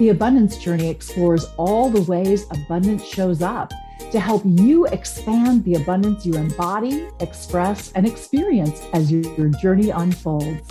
The 0.00 0.08
Abundance 0.08 0.56
Journey 0.56 0.88
explores 0.88 1.44
all 1.58 1.90
the 1.90 2.00
ways 2.10 2.46
abundance 2.50 3.04
shows 3.04 3.42
up 3.42 3.70
to 4.10 4.18
help 4.18 4.40
you 4.46 4.86
expand 4.86 5.62
the 5.62 5.74
abundance 5.74 6.24
you 6.24 6.32
embody, 6.36 7.06
express, 7.20 7.92
and 7.92 8.08
experience 8.08 8.82
as 8.94 9.12
your 9.12 9.50
journey 9.50 9.90
unfolds. 9.90 10.66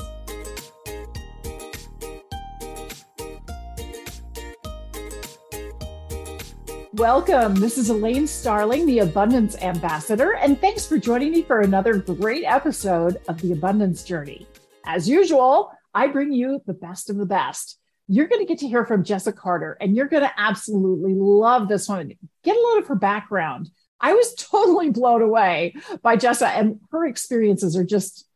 Welcome. 6.93 7.53
This 7.53 7.77
is 7.77 7.91
Elaine 7.91 8.25
Starling, 8.25 8.87
the 8.87 8.97
Abundance 8.97 9.55
Ambassador, 9.57 10.33
and 10.37 10.59
thanks 10.59 10.87
for 10.87 10.97
joining 10.97 11.33
me 11.33 11.43
for 11.43 11.59
another 11.59 11.99
great 11.99 12.45
episode 12.45 13.21
of 13.27 13.39
the 13.41 13.51
Abundance 13.51 14.03
Journey. 14.03 14.47
As 14.87 15.07
usual, 15.07 15.71
I 15.93 16.07
bring 16.07 16.33
you 16.33 16.63
the 16.65 16.73
best 16.73 17.11
of 17.11 17.17
the 17.17 17.27
best. 17.27 17.75
You're 18.11 18.27
going 18.27 18.41
to 18.41 18.47
get 18.47 18.57
to 18.59 18.67
hear 18.67 18.85
from 18.85 19.03
Jessica 19.03 19.37
Carter, 19.37 19.77
and 19.79 19.95
you're 19.95 20.07
going 20.07 20.23
to 20.23 20.33
absolutely 20.35 21.13
love 21.13 21.67
this 21.67 21.87
one. 21.87 22.11
Get 22.43 22.57
a 22.57 22.59
load 22.59 22.79
of 22.79 22.87
her 22.87 22.95
background. 22.95 23.69
I 24.01 24.13
was 24.13 24.33
totally 24.37 24.89
blown 24.89 25.21
away 25.21 25.75
by 26.01 26.17
Jessa, 26.17 26.47
and 26.47 26.79
her 26.91 27.05
experiences 27.05 27.77
are 27.77 27.83
just 27.83 28.27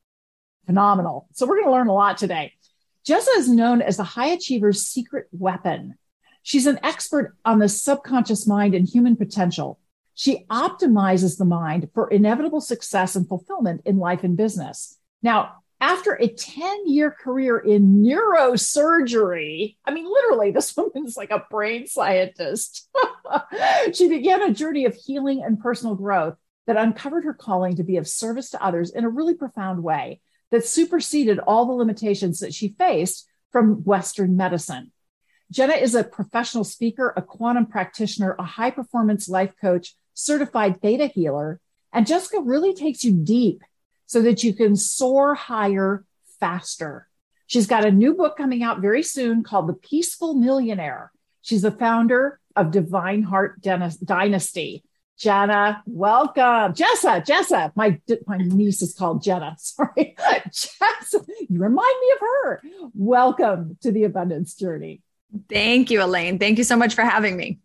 phenomenal. 0.67 1.27
So, 1.33 1.47
we're 1.47 1.55
going 1.55 1.67
to 1.67 1.71
learn 1.71 1.87
a 1.87 1.93
lot 1.93 2.19
today. 2.19 2.53
Jessa 3.07 3.35
is 3.35 3.49
known 3.49 3.81
as 3.81 3.97
the 3.97 4.03
high 4.03 4.27
achiever's 4.27 4.85
secret 4.85 5.27
weapon. 5.31 5.95
She's 6.43 6.67
an 6.67 6.79
expert 6.83 7.35
on 7.43 7.57
the 7.57 7.67
subconscious 7.67 8.45
mind 8.45 8.75
and 8.75 8.87
human 8.87 9.15
potential. 9.15 9.79
She 10.13 10.45
optimizes 10.51 11.39
the 11.39 11.45
mind 11.45 11.89
for 11.95 12.09
inevitable 12.09 12.61
success 12.61 13.15
and 13.15 13.27
fulfillment 13.27 13.81
in 13.85 13.97
life 13.97 14.23
and 14.23 14.37
business. 14.37 14.99
Now, 15.23 15.62
after 15.83 16.13
a 16.13 16.29
10 16.29 16.87
year 16.87 17.11
career 17.11 17.57
in 17.59 18.01
neurosurgery, 18.01 19.75
I 19.83 19.91
mean, 19.91 20.05
literally, 20.09 20.51
this 20.51 20.73
woman's 20.77 21.17
like 21.17 21.29
a 21.29 21.45
brain 21.51 21.87
scientist. 21.87 22.89
she 23.93 24.07
began 24.07 24.41
a 24.41 24.53
journey 24.53 24.85
of 24.85 24.95
healing 24.95 25.43
and 25.43 25.59
personal 25.59 25.95
growth 25.95 26.37
that 26.67 26.77
uncovered 26.77 27.25
her 27.25 27.33
calling 27.33 27.75
to 27.75 27.83
be 27.83 27.97
of 27.97 28.07
service 28.07 28.51
to 28.51 28.63
others 28.63 28.91
in 28.91 29.03
a 29.03 29.09
really 29.09 29.33
profound 29.33 29.83
way 29.83 30.21
that 30.51 30.65
superseded 30.65 31.39
all 31.39 31.65
the 31.65 31.73
limitations 31.73 32.39
that 32.39 32.53
she 32.53 32.75
faced 32.79 33.27
from 33.51 33.83
Western 33.83 34.37
medicine. 34.37 34.93
Jenna 35.51 35.73
is 35.73 35.95
a 35.95 36.05
professional 36.05 36.63
speaker, 36.63 37.13
a 37.17 37.21
quantum 37.21 37.65
practitioner, 37.65 38.37
a 38.39 38.43
high 38.43 38.71
performance 38.71 39.27
life 39.27 39.53
coach, 39.59 39.95
certified 40.13 40.79
ThetaHealer. 40.79 41.57
And 41.91 42.07
Jessica 42.07 42.39
really 42.39 42.73
takes 42.73 43.03
you 43.03 43.11
deep 43.11 43.63
so 44.13 44.21
that 44.21 44.43
you 44.43 44.53
can 44.53 44.75
soar 44.75 45.33
higher 45.33 46.05
faster. 46.39 47.07
She's 47.47 47.65
got 47.65 47.83
a 47.83 47.89
new 47.89 48.13
book 48.13 48.37
coming 48.37 48.61
out 48.61 48.79
very 48.79 49.01
soon 49.01 49.41
called 49.41 49.67
The 49.67 49.73
Peaceful 49.73 50.35
Millionaire. 50.35 51.11
She's 51.41 51.63
the 51.63 51.71
founder 51.71 52.39
of 52.55 52.69
Divine 52.69 53.23
Heart 53.23 53.63
Dynasty. 53.63 54.83
Jenna, 55.17 55.81
welcome. 55.87 56.75
Jessa, 56.75 57.25
Jessa, 57.25 57.71
my, 57.75 57.99
my 58.27 58.37
niece 58.37 58.83
is 58.83 58.93
called 58.93 59.23
Jenna. 59.23 59.55
Sorry. 59.57 60.15
Jessa, 60.47 61.25
you 61.49 61.59
remind 61.59 61.95
me 61.99 62.11
of 62.13 62.19
her. 62.19 62.61
Welcome 62.93 63.79
to 63.81 63.91
the 63.91 64.03
abundance 64.03 64.53
journey. 64.53 65.01
Thank 65.49 65.89
you, 65.89 66.03
Elaine. 66.03 66.37
Thank 66.37 66.59
you 66.59 66.63
so 66.63 66.77
much 66.77 66.93
for 66.93 67.01
having 67.01 67.35
me. 67.35 67.61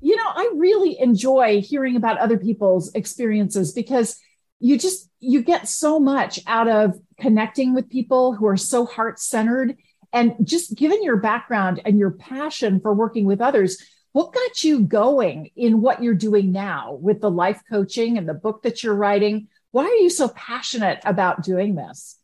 You 0.00 0.16
know, 0.16 0.30
I 0.34 0.50
really 0.54 0.98
enjoy 0.98 1.60
hearing 1.60 1.96
about 1.96 2.16
other 2.16 2.38
people's 2.38 2.94
experiences 2.94 3.72
because 3.72 4.18
you 4.64 4.78
just 4.78 5.10
you 5.20 5.42
get 5.42 5.68
so 5.68 6.00
much 6.00 6.40
out 6.46 6.68
of 6.68 6.98
connecting 7.18 7.74
with 7.74 7.88
people 7.90 8.34
who 8.34 8.46
are 8.46 8.56
so 8.56 8.86
heart-centered 8.86 9.76
and 10.12 10.34
just 10.42 10.76
given 10.76 11.02
your 11.02 11.16
background 11.16 11.80
and 11.84 11.98
your 11.98 12.12
passion 12.12 12.80
for 12.80 12.94
working 12.94 13.24
with 13.26 13.40
others 13.40 13.78
what 14.14 14.32
got 14.32 14.62
you 14.62 14.82
going 14.82 15.50
in 15.56 15.80
what 15.80 16.00
you're 16.00 16.14
doing 16.14 16.52
now 16.52 16.96
with 17.02 17.20
the 17.20 17.30
life 17.30 17.60
coaching 17.68 18.16
and 18.16 18.28
the 18.28 18.32
book 18.32 18.62
that 18.62 18.80
you're 18.80 18.94
writing? 18.94 19.48
Why 19.72 19.86
are 19.86 19.96
you 19.96 20.08
so 20.08 20.28
passionate 20.28 21.00
about 21.04 21.42
doing 21.42 21.74
this? 21.74 22.16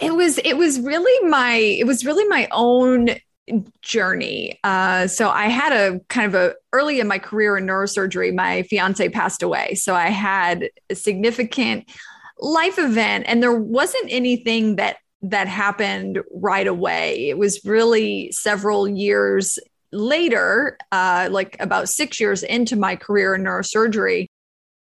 It 0.00 0.14
was 0.14 0.38
it 0.38 0.56
was 0.56 0.80
really 0.80 1.28
my 1.28 1.56
it 1.56 1.86
was 1.86 2.06
really 2.06 2.26
my 2.28 2.48
own 2.50 3.10
journey. 3.82 4.58
Uh, 4.64 5.06
so 5.06 5.30
I 5.30 5.46
had 5.46 5.72
a 5.72 6.00
kind 6.08 6.26
of 6.26 6.34
a 6.34 6.54
early 6.72 7.00
in 7.00 7.06
my 7.06 7.18
career 7.18 7.56
in 7.56 7.66
neurosurgery, 7.66 8.34
my 8.34 8.62
fiance 8.64 9.08
passed 9.10 9.42
away. 9.42 9.74
So 9.74 9.94
I 9.94 10.08
had 10.08 10.68
a 10.90 10.94
significant 10.94 11.90
life 12.38 12.78
event 12.78 13.24
and 13.28 13.42
there 13.42 13.52
wasn't 13.52 14.06
anything 14.08 14.76
that 14.76 14.96
that 15.22 15.48
happened 15.48 16.20
right 16.30 16.66
away. 16.66 17.28
It 17.28 17.38
was 17.38 17.64
really 17.64 18.30
several 18.32 18.86
years 18.86 19.58
later, 19.92 20.76
uh, 20.92 21.28
like 21.30 21.56
about 21.58 21.88
six 21.88 22.20
years 22.20 22.42
into 22.42 22.76
my 22.76 22.96
career 22.96 23.34
in 23.34 23.42
neurosurgery, 23.42 24.26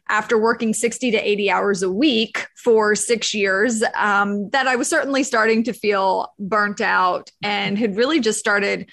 after 0.08 0.38
working 0.38 0.74
60 0.74 1.12
to 1.12 1.18
80 1.18 1.50
hours 1.50 1.82
a 1.82 1.90
week 1.90 2.46
for 2.56 2.94
six 2.94 3.32
years 3.34 3.82
um, 3.94 4.50
that 4.50 4.66
I 4.66 4.76
was 4.76 4.88
certainly 4.88 5.22
starting 5.22 5.64
to 5.64 5.72
feel 5.72 6.32
burnt 6.38 6.80
out 6.80 7.30
and 7.42 7.78
had 7.78 7.96
really 7.96 8.20
just 8.20 8.38
started 8.38 8.90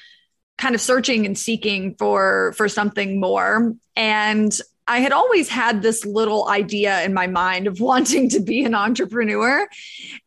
kind 0.58 0.76
of 0.76 0.82
searching 0.82 1.26
and 1.26 1.38
seeking 1.38 1.96
for 1.98 2.54
for 2.58 2.68
something 2.68 3.20
more. 3.20 3.76
And 3.96 4.58
I 4.88 5.00
had 5.00 5.12
always 5.12 5.50
had 5.50 5.82
this 5.82 6.06
little 6.06 6.50
idea 6.50 7.04
in 7.04 7.14
my 7.14 7.28
mind 7.28 7.68
of 7.68 7.80
wanting 7.80 8.30
to 8.30 8.40
be 8.40 8.64
an 8.64 8.76
entrepreneur. 8.76 9.68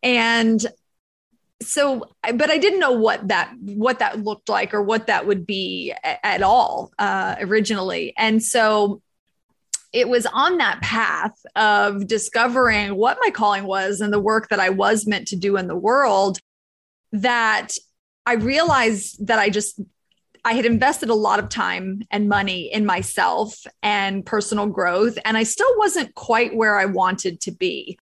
And 0.03 0.65
so 1.61 2.09
but 2.35 2.51
i 2.51 2.59
didn't 2.59 2.81
know 2.81 2.91
what 2.91 3.29
that 3.29 3.55
what 3.61 4.01
that 4.01 4.19
looked 4.19 4.49
like 4.49 4.75
or 4.75 4.83
what 4.83 5.07
that 5.07 5.29
would 5.29 5.47
be 5.47 5.95
at 6.03 6.43
all 6.43 6.93
uh, 6.99 7.37
originally. 7.41 8.13
And 8.17 8.43
so 8.43 9.01
it 9.93 10.09
was 10.09 10.27
on 10.27 10.59
that 10.59 10.81
path 10.81 11.35
of 11.55 12.07
discovering 12.07 12.95
what 12.95 13.19
my 13.21 13.31
calling 13.31 13.65
was 13.65 14.01
and 14.01 14.13
the 14.13 14.21
work 14.21 14.49
that 14.49 14.61
I 14.61 14.71
was 14.71 15.07
meant 15.07 15.29
to 15.29 15.37
do 15.37 15.57
in 15.57 15.67
the 15.67 15.77
world 15.77 16.39
that 17.13 17.73
I 18.25 18.35
realized 18.35 19.27
that 19.27 19.39
I 19.39 19.51
just 19.51 19.81
I 20.45 20.55
had 20.55 20.67
invested 20.67 21.09
a 21.09 21.15
lot 21.15 21.39
of 21.39 21.49
time 21.49 22.03
and 22.11 22.29
money 22.29 22.73
in 22.73 22.85
myself 22.85 23.65
and 23.83 24.27
personal 24.27 24.67
growth 24.67 25.17
and 25.25 25.37
I 25.37 25.45
still 25.45 25.73
wasn't 25.77 26.15
quite 26.15 26.57
where 26.57 26.79
I 26.79 26.87
wanted 26.87 27.41
to 27.43 27.53
be. 27.53 27.99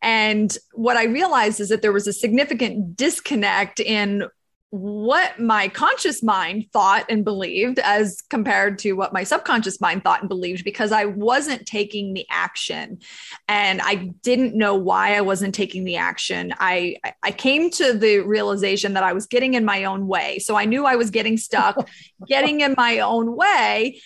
And 0.00 0.56
what 0.72 0.96
I 0.96 1.04
realized 1.04 1.60
is 1.60 1.68
that 1.70 1.82
there 1.82 1.92
was 1.92 2.06
a 2.06 2.12
significant 2.12 2.96
disconnect 2.96 3.80
in 3.80 4.24
what 4.74 5.38
my 5.38 5.68
conscious 5.68 6.20
mind 6.20 6.66
thought 6.72 7.04
and 7.08 7.24
believed 7.24 7.78
as 7.78 8.20
compared 8.28 8.76
to 8.76 8.94
what 8.94 9.12
my 9.12 9.22
subconscious 9.22 9.80
mind 9.80 10.02
thought 10.02 10.18
and 10.18 10.28
believed 10.28 10.64
because 10.64 10.90
I 10.90 11.04
wasn't 11.04 11.64
taking 11.64 12.12
the 12.12 12.26
action 12.28 12.98
and 13.46 13.80
I 13.80 14.10
didn't 14.24 14.56
know 14.56 14.74
why 14.74 15.14
I 15.14 15.20
wasn't 15.20 15.54
taking 15.54 15.84
the 15.84 15.94
action. 15.94 16.52
I 16.58 16.96
I 17.22 17.30
came 17.30 17.70
to 17.70 17.92
the 17.92 18.18
realization 18.18 18.94
that 18.94 19.04
I 19.04 19.12
was 19.12 19.26
getting 19.26 19.54
in 19.54 19.64
my 19.64 19.84
own 19.84 20.08
way. 20.08 20.40
So 20.40 20.56
I 20.56 20.64
knew 20.64 20.86
I 20.86 20.96
was 20.96 21.10
getting 21.10 21.36
stuck, 21.36 21.88
getting 22.26 22.60
in 22.62 22.74
my 22.76 22.98
own 22.98 23.36
way 23.36 24.00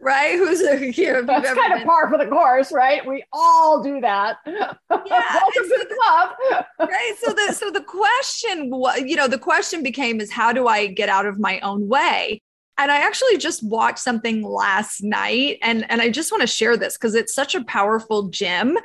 right? 0.00 0.36
Who's 0.36 0.62
know, 0.62 1.22
that's 1.22 1.46
kind 1.46 1.72
been... 1.72 1.82
of 1.82 1.86
par 1.86 2.08
for 2.10 2.18
the 2.18 2.26
course, 2.26 2.72
right? 2.72 3.04
We 3.06 3.24
all 3.32 3.82
do 3.82 4.00
that. 4.00 4.36
Yeah, 4.46 5.34
Welcome 5.34 5.64
to 5.64 5.86
the 5.88 5.96
club, 5.96 6.66
right? 6.88 7.14
So 7.18 7.32
the 7.32 7.52
so 7.52 7.70
the 7.70 7.82
question, 7.82 8.72
you 9.06 9.16
know, 9.16 9.26
the 9.26 9.38
question 9.38 9.82
became 9.82 10.20
is 10.20 10.30
how 10.30 10.52
do 10.52 10.66
I 10.66 10.86
get 10.86 11.08
out 11.08 11.26
of 11.26 11.38
my 11.38 11.58
own 11.60 11.88
way? 11.88 12.40
And 12.78 12.90
I 12.90 12.98
actually 12.98 13.36
just 13.38 13.66
watched 13.66 13.98
something 13.98 14.42
last 14.42 15.02
night, 15.02 15.58
and 15.62 15.90
and 15.90 16.00
I 16.00 16.10
just 16.10 16.30
want 16.30 16.42
to 16.42 16.46
share 16.46 16.76
this 16.76 16.96
because 16.96 17.14
it's 17.14 17.34
such 17.34 17.54
a 17.54 17.64
powerful 17.64 18.28
gem. 18.28 18.78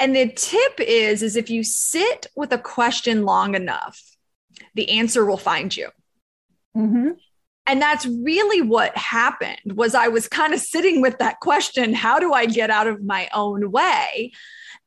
And 0.00 0.14
the 0.14 0.28
tip 0.28 0.80
is 0.80 1.22
is 1.22 1.36
if 1.36 1.50
you 1.50 1.62
sit 1.62 2.26
with 2.34 2.52
a 2.52 2.58
question 2.58 3.24
long 3.24 3.54
enough, 3.54 4.00
the 4.74 4.90
answer 4.90 5.24
will 5.24 5.38
find 5.38 5.74
you. 5.76 5.90
Mm-hmm 6.76 7.10
and 7.68 7.80
that's 7.80 8.06
really 8.06 8.62
what 8.62 8.96
happened 8.96 9.60
was 9.74 9.94
i 9.94 10.08
was 10.08 10.26
kind 10.26 10.54
of 10.54 10.60
sitting 10.60 11.00
with 11.00 11.18
that 11.18 11.40
question 11.40 11.94
how 11.94 12.18
do 12.18 12.32
i 12.32 12.46
get 12.46 12.70
out 12.70 12.86
of 12.86 13.04
my 13.04 13.28
own 13.34 13.70
way? 13.70 14.32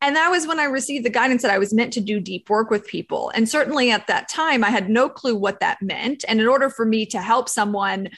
And 0.04 0.16
that 0.16 0.32
was 0.32 0.48
when 0.48 0.60
i 0.60 0.64
received 0.64 1.06
the 1.06 1.10
guidance 1.12 1.44
that 1.44 1.52
i 1.52 1.60
was 1.60 1.74
meant 1.74 1.94
to 1.94 2.02
do 2.02 2.20
deep 2.20 2.50
work 2.50 2.70
with 2.70 2.88
people. 2.88 3.32
And 3.36 3.48
certainly 3.48 3.92
at 3.92 4.08
that 4.08 4.28
time 4.28 4.64
i 4.64 4.70
had 4.70 4.90
no 4.90 5.08
clue 5.08 5.36
what 5.36 5.60
that 5.60 5.82
meant. 5.82 6.26
And 6.28 6.42
in 6.42 6.48
order 6.48 6.70
for 6.70 6.86
me 6.86 7.06
to 7.08 7.22
help 7.22 7.48
someone 7.48 8.10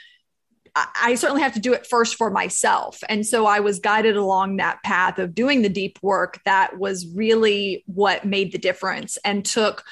I 0.75 1.16
certainly 1.16 1.44
have 1.44 1.54
to 1.54 1.59
do 1.59 1.74
it 1.74 1.86
first 1.86 2.16
for 2.16 2.31
myself. 2.31 3.04
And 3.07 3.27
so 3.27 3.45
I 3.45 3.59
was 3.59 3.77
guided 3.77 4.16
along 4.16 4.57
that 4.57 4.81
path 4.83 5.19
of 5.19 5.36
doing 5.36 5.62
the 5.62 5.69
deep 5.69 6.00
work 6.01 6.42
that 6.45 6.80
was 6.80 7.06
really 7.13 7.83
what 7.86 8.25
made 8.25 8.51
the 8.51 8.57
difference 8.57 9.18
and 9.24 9.45
took 9.45 9.83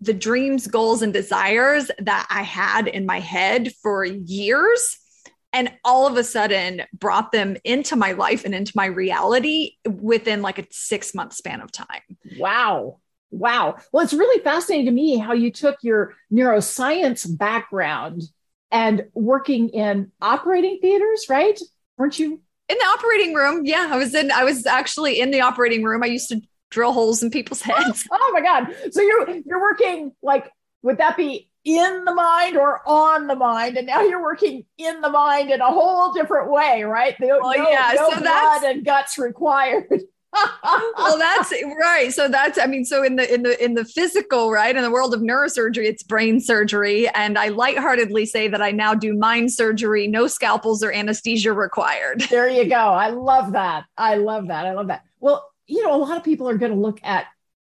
the 0.00 0.14
dreams, 0.14 0.66
goals, 0.66 1.02
and 1.02 1.12
desires 1.12 1.90
that 1.98 2.26
I 2.30 2.42
had 2.42 2.86
in 2.88 3.06
my 3.06 3.20
head 3.20 3.72
for 3.82 4.04
years. 4.04 4.98
And 5.52 5.72
all 5.82 6.06
of 6.06 6.16
a 6.16 6.24
sudden 6.24 6.82
brought 6.92 7.32
them 7.32 7.56
into 7.64 7.96
my 7.96 8.12
life 8.12 8.44
and 8.44 8.54
into 8.54 8.72
my 8.76 8.86
reality 8.86 9.72
within 9.88 10.42
like 10.42 10.58
a 10.58 10.66
six 10.70 11.14
month 11.14 11.32
span 11.32 11.62
of 11.62 11.72
time. 11.72 12.02
Wow. 12.36 13.00
Wow. 13.30 13.76
Well, 13.92 14.04
it's 14.04 14.12
really 14.12 14.42
fascinating 14.42 14.86
to 14.86 14.92
me 14.92 15.18
how 15.18 15.32
you 15.32 15.50
took 15.50 15.76
your 15.82 16.14
neuroscience 16.32 17.26
background 17.36 18.22
and 18.70 19.06
working 19.14 19.70
in 19.70 20.12
operating 20.20 20.78
theaters, 20.80 21.26
right? 21.28 21.58
Weren't 21.96 22.18
you 22.18 22.40
in 22.68 22.78
the 22.78 22.84
operating 22.84 23.34
room? 23.34 23.64
Yeah, 23.64 23.88
I 23.90 23.96
was 23.96 24.14
in. 24.14 24.30
I 24.30 24.44
was 24.44 24.66
actually 24.66 25.20
in 25.20 25.30
the 25.30 25.40
operating 25.40 25.82
room. 25.82 26.02
I 26.02 26.06
used 26.06 26.28
to 26.28 26.40
drill 26.70 26.92
holes 26.92 27.22
in 27.22 27.30
people's 27.30 27.62
oh 27.68 27.72
heads. 27.72 28.06
oh 28.10 28.30
my 28.32 28.40
god! 28.40 28.74
So 28.92 29.00
you're 29.00 29.30
you're 29.46 29.60
working 29.60 30.12
like 30.22 30.50
would 30.82 30.98
that 30.98 31.16
be 31.16 31.48
in 31.64 32.04
the 32.04 32.14
mind 32.14 32.56
or 32.56 32.80
on 32.86 33.26
the 33.26 33.34
mind? 33.36 33.76
And 33.76 33.86
now 33.86 34.00
you're 34.00 34.22
working 34.22 34.64
in 34.78 35.00
the 35.00 35.10
mind 35.10 35.50
in 35.50 35.60
a 35.60 35.70
whole 35.70 36.12
different 36.12 36.50
way 36.50 36.82
right? 36.84 37.14
Well, 37.20 37.56
yeah 37.56 37.92
no 37.94 38.10
so 38.10 38.20
blood 38.20 38.62
and 38.62 38.84
guts 38.84 39.18
required. 39.18 39.86
Well 40.98 41.18
that's 41.18 41.52
right. 41.80 42.12
So 42.12 42.28
that's 42.28 42.58
i 42.58 42.66
mean 42.66 42.84
so 42.84 43.02
in 43.02 43.16
the 43.16 43.32
in 43.32 43.42
the 43.42 43.64
in 43.64 43.72
the 43.74 43.84
physical 43.84 44.52
right 44.52 44.76
in 44.76 44.82
the 44.82 44.90
world 44.90 45.14
of 45.14 45.20
neurosurgery 45.20 45.86
it's 45.86 46.02
brain 46.02 46.38
surgery. 46.38 47.08
And 47.08 47.38
i 47.38 47.48
lightheartedly 47.48 48.26
say 48.26 48.46
that 48.46 48.60
i 48.60 48.70
now 48.70 48.94
do 48.94 49.14
mind 49.14 49.52
surgery 49.52 50.06
no 50.06 50.26
scalpels 50.26 50.84
or 50.84 50.92
anesthesia 50.92 51.54
required. 51.54 52.20
There 52.28 52.48
you 52.48 52.66
go. 52.66 52.76
I 52.76 53.08
love 53.08 53.52
that. 53.52 53.86
I 53.96 54.16
love 54.16 54.48
that. 54.48 54.66
I 54.66 54.74
love 54.74 54.88
that. 54.88 55.02
Well 55.18 55.48
you 55.68 55.84
know 55.84 55.94
a 55.94 55.96
lot 55.96 56.16
of 56.16 56.24
people 56.24 56.48
are 56.48 56.58
going 56.58 56.72
to 56.72 56.78
look 56.78 57.00
at 57.04 57.26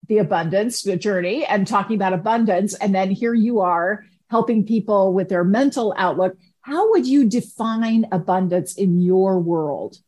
the 0.09 0.19
abundance 0.19 0.83
the 0.83 0.97
journey 0.97 1.47
and 1.47 1.67
talking 1.67 1.97
about 1.97 2.13
abundance 2.13 2.75
and 2.75 2.95
then 2.95 3.11
here 3.11 3.33
you 3.33 3.61
are 3.61 4.05
helping 4.35 4.67
people 4.67 5.13
with 5.13 5.29
their 5.29 5.45
mental 5.45 5.95
outlook. 5.97 6.37
How 6.63 6.91
would 6.91 7.07
you 7.07 7.29
define 7.29 8.07
abundance 8.11 8.75
in 8.75 9.01
your 9.01 9.39
world? 9.39 9.99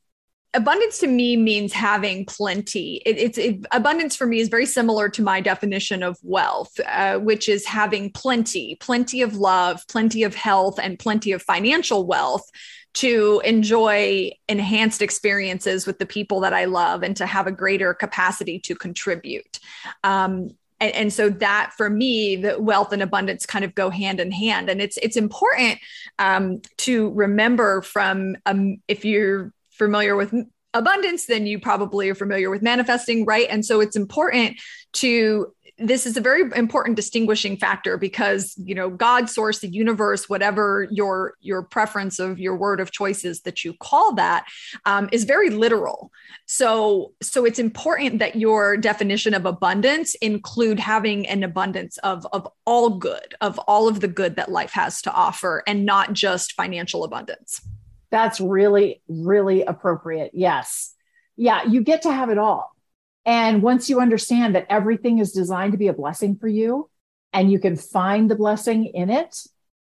Abundance 0.54 0.98
to 1.00 1.06
me 1.06 1.36
means 1.36 1.72
having 1.72 2.24
plenty. 2.24 3.02
It, 3.04 3.18
it's 3.18 3.38
it, 3.38 3.66
abundance 3.72 4.16
for 4.16 4.26
me 4.26 4.40
is 4.40 4.48
very 4.48 4.64
similar 4.64 5.10
to 5.10 5.22
my 5.22 5.40
definition 5.40 6.02
of 6.02 6.16
wealth, 6.22 6.72
uh, 6.86 7.18
which 7.18 7.48
is 7.48 7.66
having 7.66 8.10
plenty, 8.10 8.76
plenty 8.80 9.20
of 9.20 9.36
love, 9.36 9.86
plenty 9.86 10.24
of 10.24 10.34
health, 10.34 10.80
and 10.82 10.98
plenty 10.98 11.32
of 11.32 11.42
financial 11.42 12.06
wealth 12.06 12.50
to 12.96 13.42
enjoy 13.44 14.30
enhanced 14.48 15.02
experiences 15.02 15.86
with 15.86 15.98
the 15.98 16.06
people 16.06 16.40
that 16.40 16.54
I 16.54 16.64
love 16.64 17.02
and 17.02 17.16
to 17.16 17.26
have 17.26 17.46
a 17.46 17.52
greater 17.52 17.92
capacity 17.92 18.58
to 18.60 18.74
contribute. 18.74 19.60
Um, 20.02 20.50
and, 20.80 20.94
and, 20.94 21.12
so 21.12 21.30
that 21.30 21.72
for 21.76 21.88
me 21.88 22.36
the 22.36 22.60
wealth 22.60 22.92
and 22.92 23.02
abundance 23.02 23.46
kind 23.46 23.64
of 23.64 23.74
go 23.74 23.88
hand 23.88 24.20
in 24.20 24.30
hand 24.30 24.68
and 24.68 24.82
it's 24.82 24.98
it's 24.98 25.16
important 25.16 25.78
um, 26.18 26.60
to 26.78 27.12
remember 27.14 27.80
from 27.80 28.36
um, 28.44 28.76
if 28.86 29.04
you're 29.04 29.52
familiar 29.70 30.16
with 30.16 30.34
abundance, 30.76 31.26
then 31.26 31.46
you 31.46 31.58
probably 31.58 32.08
are 32.10 32.14
familiar 32.14 32.50
with 32.50 32.62
manifesting, 32.62 33.24
right? 33.24 33.46
And 33.50 33.64
so 33.64 33.80
it's 33.80 33.96
important 33.96 34.60
to 34.94 35.52
this 35.78 36.06
is 36.06 36.16
a 36.16 36.20
very 36.20 36.42
important 36.56 36.96
distinguishing 36.96 37.56
factor 37.56 37.96
because 37.96 38.54
you 38.56 38.74
know 38.74 38.88
god 38.88 39.28
source 39.28 39.58
the 39.58 39.68
universe 39.68 40.28
whatever 40.28 40.86
your 40.90 41.34
your 41.40 41.62
preference 41.62 42.18
of 42.18 42.38
your 42.38 42.56
word 42.56 42.80
of 42.80 42.90
choices 42.90 43.42
that 43.42 43.64
you 43.64 43.74
call 43.74 44.14
that 44.14 44.46
um, 44.84 45.08
is 45.12 45.24
very 45.24 45.50
literal 45.50 46.10
so 46.46 47.12
so 47.22 47.44
it's 47.44 47.58
important 47.58 48.18
that 48.18 48.36
your 48.36 48.76
definition 48.76 49.34
of 49.34 49.44
abundance 49.44 50.14
include 50.16 50.78
having 50.78 51.26
an 51.26 51.42
abundance 51.42 51.98
of 51.98 52.26
of 52.32 52.48
all 52.64 52.90
good 52.90 53.34
of 53.40 53.58
all 53.60 53.88
of 53.88 54.00
the 54.00 54.08
good 54.08 54.36
that 54.36 54.50
life 54.50 54.72
has 54.72 55.02
to 55.02 55.12
offer 55.12 55.62
and 55.66 55.84
not 55.84 56.12
just 56.12 56.52
financial 56.52 57.04
abundance 57.04 57.60
that's 58.10 58.40
really, 58.40 59.02
really 59.08 59.62
appropriate. 59.62 60.30
Yes. 60.34 60.94
Yeah, 61.36 61.64
you 61.64 61.82
get 61.82 62.02
to 62.02 62.12
have 62.12 62.30
it 62.30 62.38
all. 62.38 62.74
And 63.26 63.62
once 63.62 63.90
you 63.90 64.00
understand 64.00 64.54
that 64.54 64.66
everything 64.70 65.18
is 65.18 65.32
designed 65.32 65.72
to 65.72 65.78
be 65.78 65.88
a 65.88 65.92
blessing 65.92 66.36
for 66.36 66.48
you 66.48 66.88
and 67.32 67.50
you 67.50 67.58
can 67.58 67.76
find 67.76 68.30
the 68.30 68.36
blessing 68.36 68.86
in 68.86 69.10
it, 69.10 69.36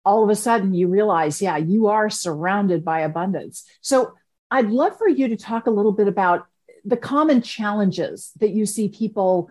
all 0.05 0.23
of 0.23 0.31
a 0.31 0.37
sudden 0.37 0.75
you 0.75 0.87
realize, 0.87 1.43
yeah, 1.43 1.57
you 1.57 1.89
are 1.89 2.11
surrounded 2.11 2.85
by 2.85 3.01
abundance. 3.01 3.65
So 3.81 4.15
I'd 4.51 4.71
love 4.71 4.97
for 4.99 5.09
you 5.09 5.29
to 5.29 5.37
talk 5.37 5.67
a 5.67 5.71
little 5.71 5.93
bit 5.93 6.09
about 6.09 6.47
the 6.85 6.97
common 6.97 7.43
challenges 7.43 8.33
that 8.39 8.51
you 8.51 8.67
see 8.67 8.89
people 8.89 9.49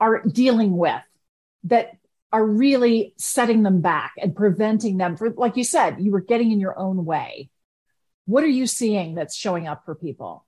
are 0.00 0.22
dealing 0.22 0.76
with 0.76 1.02
that 1.64 1.98
are 2.32 2.44
really 2.44 3.12
setting 3.18 3.62
them 3.62 3.80
back 3.80 4.14
and 4.16 4.34
preventing 4.34 4.96
them 4.96 5.16
for 5.16 5.30
like 5.30 5.56
you 5.56 5.64
said 5.64 5.96
you 5.98 6.12
were 6.12 6.20
getting 6.20 6.52
in 6.52 6.60
your 6.60 6.78
own 6.78 7.04
way 7.04 7.50
what 8.30 8.44
are 8.44 8.48
you 8.48 8.68
seeing 8.68 9.16
that's 9.16 9.34
showing 9.34 9.66
up 9.66 9.84
for 9.84 9.96
people? 9.96 10.46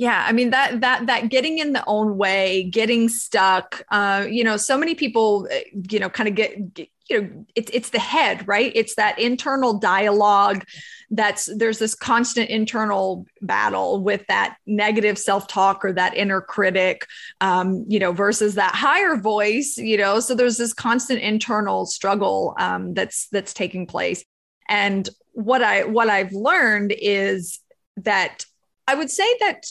Yeah, 0.00 0.24
I 0.26 0.32
mean 0.32 0.48
that 0.48 0.80
that 0.80 1.08
that 1.08 1.28
getting 1.28 1.58
in 1.58 1.74
the 1.74 1.84
own 1.86 2.16
way, 2.16 2.62
getting 2.62 3.10
stuck. 3.10 3.84
Uh, 3.90 4.26
you 4.30 4.42
know, 4.42 4.56
so 4.56 4.78
many 4.78 4.94
people, 4.94 5.46
uh, 5.52 5.58
you 5.90 5.98
know, 5.98 6.08
kind 6.08 6.26
of 6.26 6.34
get, 6.34 6.72
get 6.72 6.88
you 7.10 7.20
know, 7.20 7.44
it's 7.54 7.70
it's 7.74 7.90
the 7.90 7.98
head, 7.98 8.48
right? 8.48 8.72
It's 8.74 8.94
that 8.94 9.18
internal 9.18 9.74
dialogue. 9.78 10.64
That's 11.10 11.50
there's 11.54 11.78
this 11.78 11.94
constant 11.94 12.48
internal 12.48 13.26
battle 13.42 14.02
with 14.02 14.26
that 14.28 14.56
negative 14.64 15.18
self 15.18 15.46
talk 15.48 15.84
or 15.84 15.92
that 15.92 16.16
inner 16.16 16.40
critic, 16.40 17.06
um, 17.42 17.84
you 17.86 17.98
know, 17.98 18.12
versus 18.12 18.54
that 18.54 18.74
higher 18.74 19.16
voice. 19.18 19.76
You 19.76 19.98
know, 19.98 20.18
so 20.20 20.34
there's 20.34 20.56
this 20.56 20.72
constant 20.72 21.20
internal 21.20 21.84
struggle 21.84 22.54
um, 22.58 22.94
that's 22.94 23.28
that's 23.32 23.52
taking 23.52 23.86
place. 23.86 24.24
And 24.66 25.06
what 25.32 25.62
I 25.62 25.84
what 25.84 26.08
I've 26.08 26.32
learned 26.32 26.94
is 26.98 27.60
that 27.98 28.46
I 28.88 28.94
would 28.94 29.10
say 29.10 29.26
that 29.40 29.66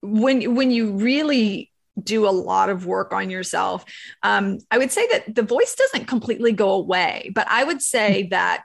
when 0.00 0.54
when 0.54 0.70
you 0.70 0.92
really 0.92 1.70
do 2.02 2.28
a 2.28 2.30
lot 2.30 2.70
of 2.70 2.86
work 2.86 3.12
on 3.12 3.30
yourself, 3.30 3.84
um, 4.22 4.58
I 4.70 4.78
would 4.78 4.92
say 4.92 5.06
that 5.08 5.34
the 5.34 5.42
voice 5.42 5.74
doesn't 5.74 6.06
completely 6.06 6.52
go 6.52 6.70
away, 6.72 7.30
but 7.34 7.46
I 7.48 7.64
would 7.64 7.82
say 7.82 8.22
mm-hmm. 8.22 8.30
that 8.30 8.64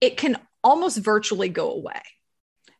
it 0.00 0.16
can 0.16 0.38
almost 0.62 0.98
virtually 0.98 1.48
go 1.48 1.72
away 1.72 2.02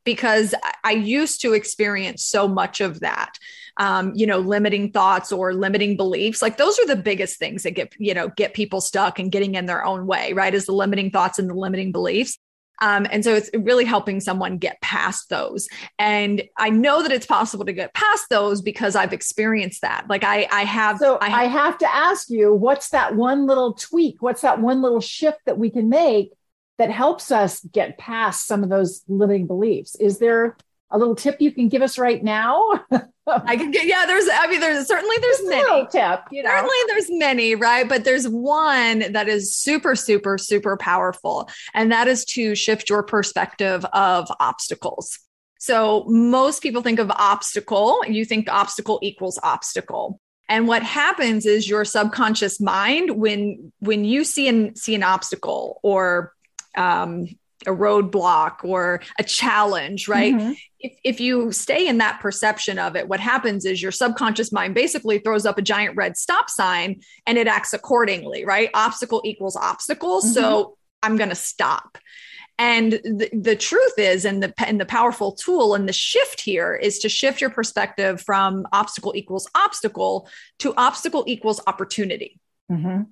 because 0.05 0.55
I 0.85 0.93
used 0.93 1.43
to 1.43 1.55
experience 1.55 2.25
so 2.25 2.49
much 2.49 2.81
of 2.81 3.01
that 3.01 3.35
um, 3.79 4.13
you 4.15 4.27
know, 4.27 4.39
limiting 4.39 4.91
thoughts 4.91 5.33
or 5.33 5.55
limiting 5.55 5.97
beliefs. 5.97 6.43
Like 6.43 6.57
those 6.57 6.79
are 6.81 6.87
the 6.87 6.97
biggest 6.97 7.39
things 7.39 7.63
that 7.63 7.73
get, 7.73 7.95
you 7.99 8.13
know, 8.13 8.29
get 8.29 8.53
people 8.53 8.81
stuck 8.81 9.19
and 9.19 9.31
getting 9.31 9.55
in 9.55 9.67
their 9.67 9.85
own 9.85 10.07
way, 10.07 10.33
right? 10.33 10.53
Is 10.53 10.67
the 10.67 10.73
limiting 10.73 11.11
thoughts 11.11 11.39
and 11.39 11.49
the 11.49 11.55
limiting 11.55 11.93
beliefs. 11.93 12.39
Um, 12.81 13.07
and 13.11 13.25
so 13.25 13.35
it's 13.35 13.51
really 13.55 13.85
helping 13.85 14.21
someone 14.21 14.59
get 14.59 14.81
past 14.81 15.29
those. 15.29 15.69
And 15.99 16.43
I 16.57 16.71
know 16.71 17.03
that 17.03 17.13
it's 17.13 17.27
possible 17.27 17.65
to 17.65 17.73
get 17.73 17.95
past 17.95 18.27
those 18.31 18.63
because 18.63 18.97
I've 18.97 19.13
experienced 19.13 19.83
that. 19.83 20.07
Like 20.09 20.25
I, 20.25 20.47
I 20.51 20.63
have. 20.65 20.99
So 20.99 21.19
I 21.21 21.29
have, 21.29 21.41
I 21.41 21.45
have 21.45 21.79
to 21.79 21.95
ask 21.95 22.31
you, 22.31 22.53
what's 22.53 22.91
that 22.91 23.17
one 23.17 23.47
little 23.47 23.75
tweak? 23.75 24.23
What's 24.23 24.43
that 24.43 24.61
one 24.61 24.83
little 24.83 25.01
shift 25.01 25.39
that 25.47 25.59
we 25.59 25.71
can 25.71 25.89
make 25.89 26.33
that 26.79 26.91
helps 26.91 27.33
us 27.33 27.61
get 27.61 27.99
past 27.99 28.47
some 28.47 28.63
of 28.63 28.71
those 28.71 29.03
limiting 29.09 29.47
beliefs? 29.47 29.97
Is 29.97 30.19
there 30.19 30.57
a 30.91 30.99
little 30.99 31.15
tip 31.15 31.41
you 31.41 31.53
can 31.53 31.69
give 31.69 31.83
us 31.83 31.99
right 31.99 32.23
now? 32.23 32.85
I 33.27 33.57
can 33.57 33.71
get, 33.71 33.87
yeah, 33.87 34.07
there's, 34.07 34.27
I 34.33 34.47
mean, 34.47 34.61
there's 34.61 34.87
certainly 34.87 35.17
there's 35.21 35.37
Just 35.37 35.49
many. 35.49 35.87
tip, 35.91 36.21
you 36.31 36.43
know. 36.43 36.49
Certainly 36.49 36.77
there's 36.87 37.11
many, 37.11 37.55
right? 37.55 37.87
But 37.87 38.05
there's 38.05 38.27
one 38.27 39.13
that 39.13 39.29
is 39.29 39.55
super, 39.55 39.95
super, 39.95 40.39
super 40.39 40.79
powerful. 40.79 41.49
And 41.75 41.93
that 41.93 42.09
is 42.09 42.25
to 42.27 42.55
shift 42.55 42.89
your 42.89 43.03
perspective 43.03 43.85
of 43.93 44.29
obstacles. 44.41 45.19
So 45.59 46.05
most 46.07 46.63
people 46.63 46.83
think 46.83 47.01
of 47.01 47.11
obstacle, 47.11 48.03
you 48.09 48.25
think 48.25 48.49
obstacle 48.49 48.99
equals 49.03 49.39
obstacle. 49.43 50.21
And 50.49 50.67
what 50.67 50.83
happens 50.83 51.45
is 51.45 51.69
your 51.69 51.85
subconscious 51.85 52.59
mind, 52.61 53.11
when 53.11 53.73
when 53.81 54.07
you 54.07 54.25
see 54.25 54.49
an 54.49 54.77
see 54.77 54.95
an 54.95 55.03
obstacle 55.03 55.79
or 55.83 56.33
um, 56.75 57.27
a 57.67 57.71
roadblock 57.71 58.65
or 58.65 59.01
a 59.19 59.25
challenge, 59.25 60.09
right? 60.09 60.35
Mm-hmm. 60.35 60.53
If, 60.81 60.99
if 61.05 61.21
you 61.21 61.51
stay 61.53 61.87
in 61.89 61.99
that 61.99 62.21
perception 62.21 62.79
of 62.79 62.97
it, 62.97 63.09
what 63.09 63.21
happens 63.21 63.65
is 63.65 63.83
your 63.83 63.93
subconscious 63.93 64.53
mind 64.53 64.75
basically 64.75 65.19
throws 65.19 65.45
up 65.45 65.59
a 65.59 65.63
giant 65.63 65.97
red 65.97 66.17
stop 66.17 66.49
sign 66.49 67.01
and 67.27 67.37
it 67.37 67.47
acts 67.47 67.73
accordingly, 67.73 68.45
right? 68.45 68.71
Obstacle 68.75 69.23
equals 69.25 69.57
obstacle. 69.57 70.21
Mm-hmm. 70.21 70.29
So 70.29 70.77
I'm 71.03 71.17
going 71.17 71.31
to 71.31 71.35
stop. 71.35 71.99
And 72.61 72.93
the, 72.93 73.31
the 73.33 73.55
truth 73.55 73.99
is, 73.99 74.25
and 74.25 74.43
the 74.43 74.53
and 74.67 74.81
the 74.81 74.85
powerful 74.85 75.31
tool 75.33 75.77
and 75.77 75.89
the 75.89 75.93
shift 75.93 76.41
here 76.41 76.75
is 76.75 76.99
to 77.01 77.09
shift 77.09 77.41
your 77.41 77.51
perspective 77.51 78.21
from 78.21 78.67
obstacle 78.73 79.15
equals 79.15 79.49
obstacle 79.55 80.29
to 80.59 80.75
obstacle 80.77 81.23
equals 81.29 81.61
opportunity. 81.69 82.41
Mm-hmm. 82.71 83.03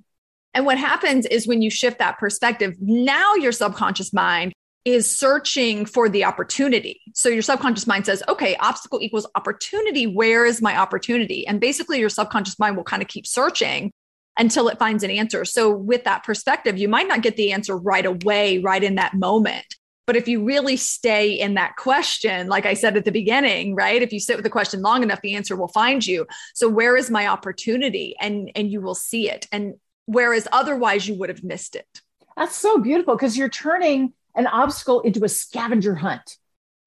And 0.54 0.64
what 0.64 0.78
happens 0.78 1.26
is 1.26 1.46
when 1.46 1.62
you 1.62 1.70
shift 1.70 1.98
that 1.98 2.18
perspective, 2.18 2.74
now 2.80 3.34
your 3.34 3.52
subconscious 3.52 4.12
mind 4.12 4.52
is 4.86 5.10
searching 5.10 5.84
for 5.84 6.08
the 6.08 6.24
opportunity. 6.24 7.00
So 7.12 7.28
your 7.28 7.42
subconscious 7.42 7.88
mind 7.88 8.06
says, 8.06 8.22
okay, 8.28 8.56
obstacle 8.56 9.02
equals 9.02 9.26
opportunity. 9.34 10.06
Where 10.06 10.46
is 10.46 10.62
my 10.62 10.76
opportunity? 10.76 11.46
And 11.46 11.60
basically, 11.60 11.98
your 11.98 12.08
subconscious 12.08 12.58
mind 12.58 12.76
will 12.76 12.84
kind 12.84 13.02
of 13.02 13.08
keep 13.08 13.26
searching 13.26 13.90
until 14.38 14.68
it 14.68 14.78
finds 14.78 15.02
an 15.02 15.10
answer. 15.10 15.44
So, 15.44 15.70
with 15.70 16.04
that 16.04 16.22
perspective, 16.22 16.78
you 16.78 16.88
might 16.88 17.08
not 17.08 17.22
get 17.22 17.36
the 17.36 17.52
answer 17.52 17.76
right 17.76 18.06
away, 18.06 18.58
right 18.60 18.82
in 18.82 18.94
that 18.94 19.14
moment. 19.14 19.66
But 20.06 20.14
if 20.14 20.28
you 20.28 20.44
really 20.44 20.76
stay 20.76 21.32
in 21.32 21.54
that 21.54 21.74
question, 21.74 22.46
like 22.46 22.64
I 22.64 22.74
said 22.74 22.96
at 22.96 23.04
the 23.04 23.10
beginning, 23.10 23.74
right? 23.74 24.00
If 24.00 24.12
you 24.12 24.20
sit 24.20 24.36
with 24.36 24.44
the 24.44 24.50
question 24.50 24.82
long 24.82 25.02
enough, 25.02 25.20
the 25.20 25.34
answer 25.34 25.56
will 25.56 25.66
find 25.66 26.06
you. 26.06 26.26
So 26.54 26.68
where 26.68 26.96
is 26.96 27.10
my 27.10 27.26
opportunity? 27.26 28.14
And 28.20 28.52
and 28.54 28.70
you 28.70 28.80
will 28.80 28.94
see 28.94 29.28
it. 29.28 29.48
And 29.50 29.74
whereas 30.06 30.48
otherwise 30.50 31.06
you 31.06 31.14
would 31.14 31.28
have 31.28 31.44
missed 31.44 31.76
it. 31.76 32.00
That's 32.36 32.56
so 32.56 32.78
beautiful 32.78 33.14
because 33.14 33.36
you're 33.36 33.48
turning 33.48 34.12
an 34.34 34.46
obstacle 34.46 35.00
into 35.00 35.24
a 35.24 35.28
scavenger 35.28 35.94
hunt, 35.94 36.36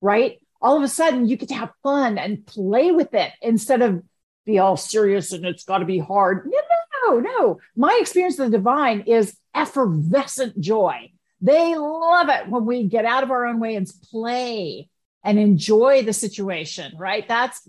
right? 0.01 0.37
All 0.61 0.77
of 0.77 0.83
a 0.83 0.87
sudden, 0.87 1.27
you 1.27 1.37
get 1.37 1.49
to 1.49 1.55
have 1.55 1.71
fun 1.83 2.17
and 2.17 2.45
play 2.45 2.91
with 2.91 3.13
it 3.13 3.31
instead 3.41 3.81
of 3.81 4.03
be 4.45 4.59
all 4.59 4.77
serious 4.77 5.31
and 5.31 5.45
it's 5.45 5.63
got 5.63 5.79
to 5.79 5.85
be 5.85 5.99
hard. 5.99 6.45
No, 6.45 6.59
no, 7.07 7.19
no. 7.19 7.59
My 7.75 7.97
experience 8.01 8.39
of 8.39 8.51
the 8.51 8.57
divine 8.57 9.01
is 9.01 9.35
effervescent 9.55 10.59
joy. 10.59 11.11
They 11.41 11.75
love 11.75 12.29
it 12.29 12.49
when 12.49 12.65
we 12.65 12.87
get 12.87 13.05
out 13.05 13.23
of 13.23 13.31
our 13.31 13.45
own 13.45 13.59
way 13.59 13.75
and 13.75 13.89
play 14.11 14.89
and 15.23 15.39
enjoy 15.39 16.03
the 16.03 16.13
situation, 16.13 16.93
right? 16.97 17.27
That's 17.27 17.67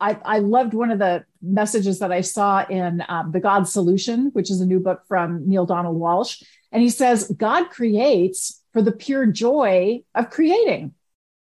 I, 0.00 0.18
I 0.24 0.38
loved 0.38 0.74
one 0.74 0.90
of 0.90 0.98
the 0.98 1.24
messages 1.42 1.98
that 1.98 2.12
I 2.12 2.20
saw 2.20 2.64
in 2.66 3.02
um, 3.08 3.32
The 3.32 3.40
God 3.40 3.66
Solution, 3.68 4.30
which 4.32 4.50
is 4.50 4.60
a 4.60 4.66
new 4.66 4.80
book 4.80 5.02
from 5.08 5.48
Neale 5.48 5.66
Donald 5.66 6.00
Walsch. 6.00 6.42
And 6.70 6.82
he 6.82 6.90
says, 6.90 7.32
God 7.36 7.70
creates 7.70 8.62
for 8.72 8.82
the 8.82 8.92
pure 8.92 9.26
joy 9.26 10.02
of 10.14 10.30
creating. 10.30 10.94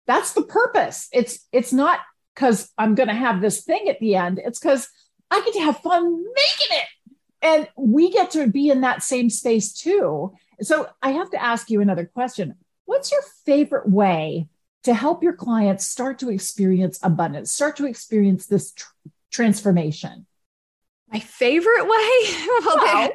That's 0.05 0.33
the 0.33 0.43
purpose. 0.43 1.09
It's, 1.11 1.47
it's 1.51 1.73
not 1.73 1.99
because 2.33 2.71
I'm 2.77 2.95
going 2.95 3.09
to 3.09 3.15
have 3.15 3.41
this 3.41 3.63
thing 3.63 3.87
at 3.89 3.99
the 3.99 4.15
end. 4.15 4.39
It's 4.43 4.59
because 4.59 4.89
I 5.29 5.41
get 5.41 5.53
to 5.53 5.61
have 5.61 5.79
fun 5.79 6.23
making 6.23 6.77
it. 6.77 6.87
And 7.41 7.67
we 7.77 8.11
get 8.11 8.31
to 8.31 8.47
be 8.47 8.69
in 8.69 8.81
that 8.81 9.03
same 9.03 9.29
space 9.29 9.73
too. 9.73 10.33
So 10.61 10.87
I 11.01 11.11
have 11.11 11.29
to 11.31 11.41
ask 11.41 11.69
you 11.69 11.81
another 11.81 12.05
question. 12.05 12.55
What's 12.85 13.11
your 13.11 13.21
favorite 13.45 13.89
way 13.89 14.47
to 14.83 14.93
help 14.93 15.23
your 15.23 15.33
clients 15.33 15.85
start 15.85 16.19
to 16.19 16.29
experience 16.29 16.99
abundance, 17.03 17.51
start 17.51 17.77
to 17.77 17.85
experience 17.85 18.47
this 18.47 18.71
tr- 18.73 18.87
transformation? 19.31 20.25
My 21.11 21.19
favorite 21.19 21.83
way? 21.83 22.47
well, 22.65 22.77
well 22.77 23.09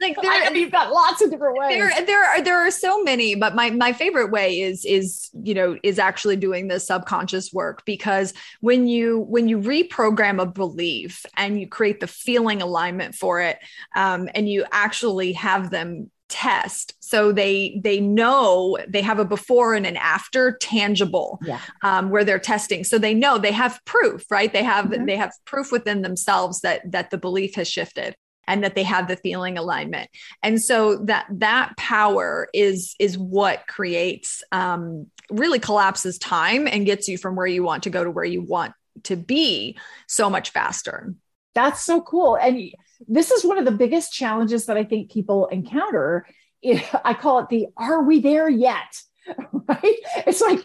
like 0.00 0.20
there, 0.20 0.30
I 0.30 0.50
mean, 0.50 0.62
you've 0.62 0.72
got 0.72 0.92
lots 0.92 1.22
of 1.22 1.30
different 1.30 1.56
ways. 1.56 1.78
There, 1.78 2.06
there 2.06 2.24
are 2.24 2.42
there 2.42 2.66
are 2.66 2.70
so 2.70 3.02
many, 3.02 3.34
but 3.34 3.54
my 3.54 3.70
my 3.70 3.92
favorite 3.92 4.30
way 4.30 4.60
is 4.60 4.84
is 4.84 5.30
you 5.32 5.54
know 5.54 5.78
is 5.82 5.98
actually 5.98 6.36
doing 6.36 6.68
the 6.68 6.80
subconscious 6.80 7.52
work 7.52 7.84
because 7.84 8.34
when 8.60 8.86
you 8.86 9.20
when 9.20 9.48
you 9.48 9.58
reprogram 9.58 10.42
a 10.42 10.46
belief 10.46 11.24
and 11.36 11.60
you 11.60 11.68
create 11.68 12.00
the 12.00 12.06
feeling 12.06 12.60
alignment 12.60 13.14
for 13.14 13.40
it, 13.40 13.58
um, 13.94 14.28
and 14.34 14.48
you 14.48 14.64
actually 14.72 15.32
have 15.32 15.70
them 15.70 16.10
test. 16.34 16.94
So 16.98 17.30
they 17.30 17.80
they 17.84 18.00
know 18.00 18.76
they 18.88 19.02
have 19.02 19.20
a 19.20 19.24
before 19.24 19.74
and 19.74 19.86
an 19.86 19.96
after 19.96 20.58
tangible 20.60 21.38
yeah. 21.44 21.60
um, 21.84 22.10
where 22.10 22.24
they're 22.24 22.40
testing. 22.40 22.82
So 22.82 22.98
they 22.98 23.14
know 23.14 23.38
they 23.38 23.52
have 23.52 23.78
proof 23.84 24.24
right? 24.30 24.52
They 24.52 24.64
have 24.64 24.86
mm-hmm. 24.86 25.06
they 25.06 25.16
have 25.16 25.32
proof 25.44 25.70
within 25.70 26.02
themselves 26.02 26.60
that 26.62 26.90
that 26.90 27.10
the 27.10 27.18
belief 27.18 27.54
has 27.54 27.68
shifted 27.68 28.16
and 28.48 28.64
that 28.64 28.74
they 28.74 28.82
have 28.82 29.06
the 29.06 29.16
feeling 29.16 29.56
alignment. 29.56 30.10
And 30.42 30.60
so 30.60 30.96
that 31.04 31.26
that 31.30 31.76
power 31.76 32.48
is 32.52 32.96
is 32.98 33.16
what 33.16 33.68
creates 33.68 34.42
um, 34.50 35.06
really 35.30 35.60
collapses 35.60 36.18
time 36.18 36.66
and 36.66 36.84
gets 36.84 37.06
you 37.06 37.16
from 37.16 37.36
where 37.36 37.46
you 37.46 37.62
want 37.62 37.84
to 37.84 37.90
go 37.90 38.02
to 38.02 38.10
where 38.10 38.24
you 38.24 38.42
want 38.42 38.74
to 39.04 39.14
be 39.14 39.78
so 40.08 40.28
much 40.28 40.50
faster. 40.50 41.14
That's 41.54 41.84
so 41.84 42.00
cool. 42.00 42.36
And 42.36 42.72
this 43.06 43.30
is 43.30 43.44
one 43.44 43.58
of 43.58 43.64
the 43.64 43.70
biggest 43.70 44.12
challenges 44.12 44.66
that 44.66 44.76
I 44.76 44.84
think 44.84 45.10
people 45.10 45.46
encounter. 45.46 46.26
I 47.04 47.14
call 47.14 47.40
it 47.40 47.48
the 47.48 47.66
are 47.76 48.02
we 48.02 48.20
there 48.20 48.48
yet? 48.48 49.00
Right? 49.66 49.96
It's 50.26 50.42
like, 50.42 50.62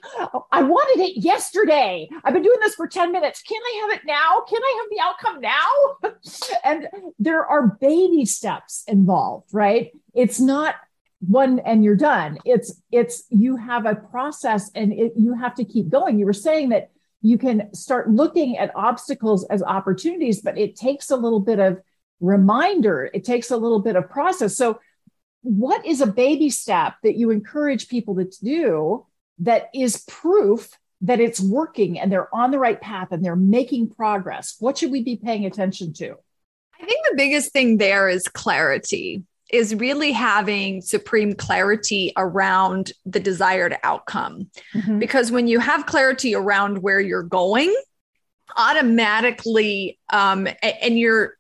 I 0.51 0.61
wanted 0.61 1.01
it 1.01 1.23
yesterday. 1.23 2.09
I've 2.25 2.33
been 2.33 2.43
doing 2.43 2.59
this 2.59 2.75
for 2.75 2.85
10 2.85 3.13
minutes. 3.13 3.41
Can 3.41 3.57
I 3.57 3.79
have 3.81 3.97
it 3.97 4.05
now? 4.05 4.41
Can 4.41 4.61
I 4.61 4.81
have 4.81 4.89
the 4.89 4.99
outcome 5.01 5.39
now? 5.39 6.51
and 6.65 6.87
there 7.17 7.45
are 7.45 7.77
baby 7.79 8.25
steps 8.25 8.83
involved, 8.85 9.47
right? 9.53 9.91
It's 10.13 10.41
not 10.41 10.75
one 11.21 11.59
and 11.59 11.83
you're 11.83 11.95
done. 11.95 12.39
It's 12.45 12.81
it's 12.91 13.23
you 13.29 13.55
have 13.55 13.85
a 13.85 13.95
process 13.95 14.71
and 14.75 14.93
it, 14.93 15.13
you 15.15 15.33
have 15.33 15.55
to 15.55 15.65
keep 15.65 15.89
going. 15.89 16.19
You 16.19 16.25
were 16.25 16.33
saying 16.33 16.69
that 16.69 16.91
you 17.21 17.37
can 17.37 17.73
start 17.73 18.09
looking 18.09 18.57
at 18.57 18.71
obstacles 18.75 19.45
as 19.45 19.61
opportunities, 19.61 20.41
but 20.41 20.57
it 20.57 20.75
takes 20.75 21.11
a 21.11 21.17
little 21.17 21.41
bit 21.41 21.59
of 21.59 21.79
reminder. 22.19 23.09
It 23.13 23.23
takes 23.23 23.51
a 23.51 23.57
little 23.57 23.79
bit 23.79 23.95
of 23.95 24.09
process. 24.09 24.55
So, 24.55 24.79
what 25.41 25.85
is 25.85 26.01
a 26.01 26.07
baby 26.07 26.49
step 26.49 26.95
that 27.03 27.15
you 27.15 27.29
encourage 27.29 27.87
people 27.87 28.15
to 28.15 28.29
do 28.43 29.05
that 29.39 29.69
is 29.73 30.03
proof 30.07 30.77
that 31.01 31.21
it's 31.21 31.39
working 31.39 31.97
and 31.97 32.11
they're 32.11 32.33
on 32.35 32.51
the 32.51 32.59
right 32.59 32.79
path 32.79 33.11
and 33.11 33.23
they're 33.23 33.35
making 33.35 33.89
progress? 33.89 34.55
What 34.59 34.77
should 34.77 34.91
we 34.91 35.03
be 35.03 35.15
paying 35.15 35.45
attention 35.45 35.93
to? 35.93 36.15
I 36.81 36.85
think 36.85 37.05
the 37.09 37.15
biggest 37.15 37.51
thing 37.51 37.77
there 37.77 38.09
is 38.09 38.27
clarity, 38.27 39.23
is 39.49 39.73
really 39.73 40.11
having 40.11 40.81
supreme 40.81 41.33
clarity 41.33 42.13
around 42.15 42.91
the 43.05 43.19
desired 43.19 43.75
outcome. 43.83 44.49
Mm-hmm. 44.75 44.99
Because 44.99 45.31
when 45.31 45.47
you 45.47 45.59
have 45.59 45.85
clarity 45.85 46.35
around 46.35 46.83
where 46.83 46.99
you're 46.99 47.23
going, 47.23 47.73
automatically 48.57 49.99
um, 50.11 50.47
and 50.61 50.97
you're 50.97 51.37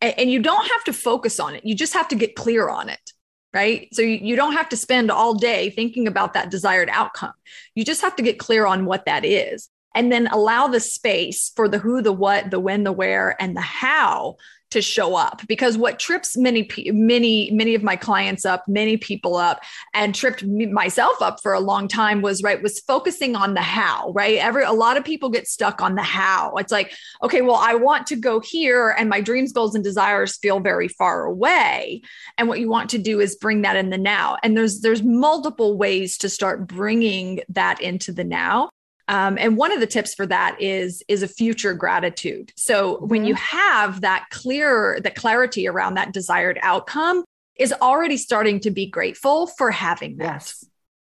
and 0.00 0.30
you 0.30 0.40
don't 0.40 0.66
have 0.66 0.84
to 0.84 0.92
focus 0.92 1.40
on 1.40 1.54
it. 1.54 1.64
You 1.64 1.74
just 1.74 1.94
have 1.94 2.08
to 2.08 2.16
get 2.16 2.36
clear 2.36 2.68
on 2.68 2.88
it. 2.88 3.12
Right. 3.54 3.88
So 3.92 4.02
you, 4.02 4.36
don't 4.36 4.52
have 4.52 4.68
to 4.68 4.76
spend 4.76 5.10
all 5.10 5.32
day 5.32 5.70
thinking 5.70 6.06
about 6.06 6.34
that 6.34 6.50
desired 6.50 6.90
outcome. 6.92 7.32
You 7.74 7.82
just 7.82 8.02
have 8.02 8.14
to 8.16 8.22
get 8.22 8.38
clear 8.38 8.66
on 8.66 8.84
what 8.84 9.06
that 9.06 9.24
is 9.24 9.70
and 9.94 10.12
then 10.12 10.26
allow 10.26 10.68
the 10.68 10.80
space 10.80 11.50
for 11.56 11.66
the 11.66 11.78
who, 11.78 12.02
the 12.02 12.12
what, 12.12 12.50
the 12.50 12.60
when, 12.60 12.84
the 12.84 12.92
where, 12.92 13.40
and 13.40 13.56
the 13.56 13.62
how 13.62 14.36
to 14.70 14.82
show 14.82 15.16
up 15.16 15.40
because 15.48 15.78
what 15.78 15.98
trips 15.98 16.36
many 16.36 16.68
many 16.86 17.50
many 17.52 17.74
of 17.74 17.82
my 17.82 17.96
clients 17.96 18.44
up 18.44 18.64
many 18.68 18.96
people 18.96 19.36
up 19.36 19.60
and 19.94 20.14
tripped 20.14 20.44
myself 20.44 21.20
up 21.22 21.40
for 21.42 21.52
a 21.54 21.60
long 21.60 21.88
time 21.88 22.20
was 22.20 22.42
right 22.42 22.62
was 22.62 22.80
focusing 22.80 23.34
on 23.34 23.54
the 23.54 23.62
how 23.62 24.12
right? 24.12 24.38
Every 24.38 24.64
a 24.64 24.72
lot 24.72 24.96
of 24.96 25.04
people 25.04 25.30
get 25.30 25.48
stuck 25.48 25.80
on 25.80 25.94
the 25.94 26.02
how. 26.02 26.54
It's 26.56 26.72
like 26.72 26.92
okay 27.22 27.42
well 27.42 27.56
i 27.56 27.74
want 27.74 28.06
to 28.08 28.16
go 28.16 28.40
here 28.40 28.94
and 28.98 29.08
my 29.08 29.20
dreams 29.20 29.52
goals 29.52 29.74
and 29.74 29.84
desires 29.84 30.36
feel 30.36 30.60
very 30.60 30.88
far 30.88 31.24
away. 31.24 32.02
And 32.36 32.48
what 32.48 32.60
you 32.60 32.68
want 32.68 32.90
to 32.90 32.98
do 32.98 33.20
is 33.20 33.36
bring 33.36 33.62
that 33.62 33.76
in 33.76 33.90
the 33.90 33.98
now. 33.98 34.36
And 34.42 34.56
there's 34.56 34.80
there's 34.80 35.02
multiple 35.02 35.76
ways 35.76 36.18
to 36.18 36.28
start 36.28 36.66
bringing 36.66 37.40
that 37.48 37.80
into 37.80 38.12
the 38.12 38.24
now 38.24 38.70
um, 39.08 39.38
and 39.38 39.56
one 39.56 39.72
of 39.72 39.80
the 39.80 39.86
tips 39.86 40.14
for 40.14 40.26
that 40.26 40.60
is 40.60 41.02
is 41.08 41.22
a 41.22 41.28
future 41.28 41.74
gratitude. 41.74 42.52
So 42.56 42.96
mm-hmm. 42.96 43.08
when 43.08 43.24
you 43.24 43.34
mm-hmm. 43.34 43.58
have 43.58 44.02
that 44.02 44.26
clear, 44.30 45.00
the 45.02 45.10
clarity 45.10 45.66
around 45.66 45.94
that 45.94 46.12
desired 46.12 46.58
outcome 46.62 47.24
is 47.56 47.72
already 47.72 48.16
starting 48.16 48.60
to 48.60 48.70
be 48.70 48.86
grateful 48.86 49.48
for 49.48 49.70
having 49.70 50.18
that. 50.18 50.24
Yes. 50.24 50.64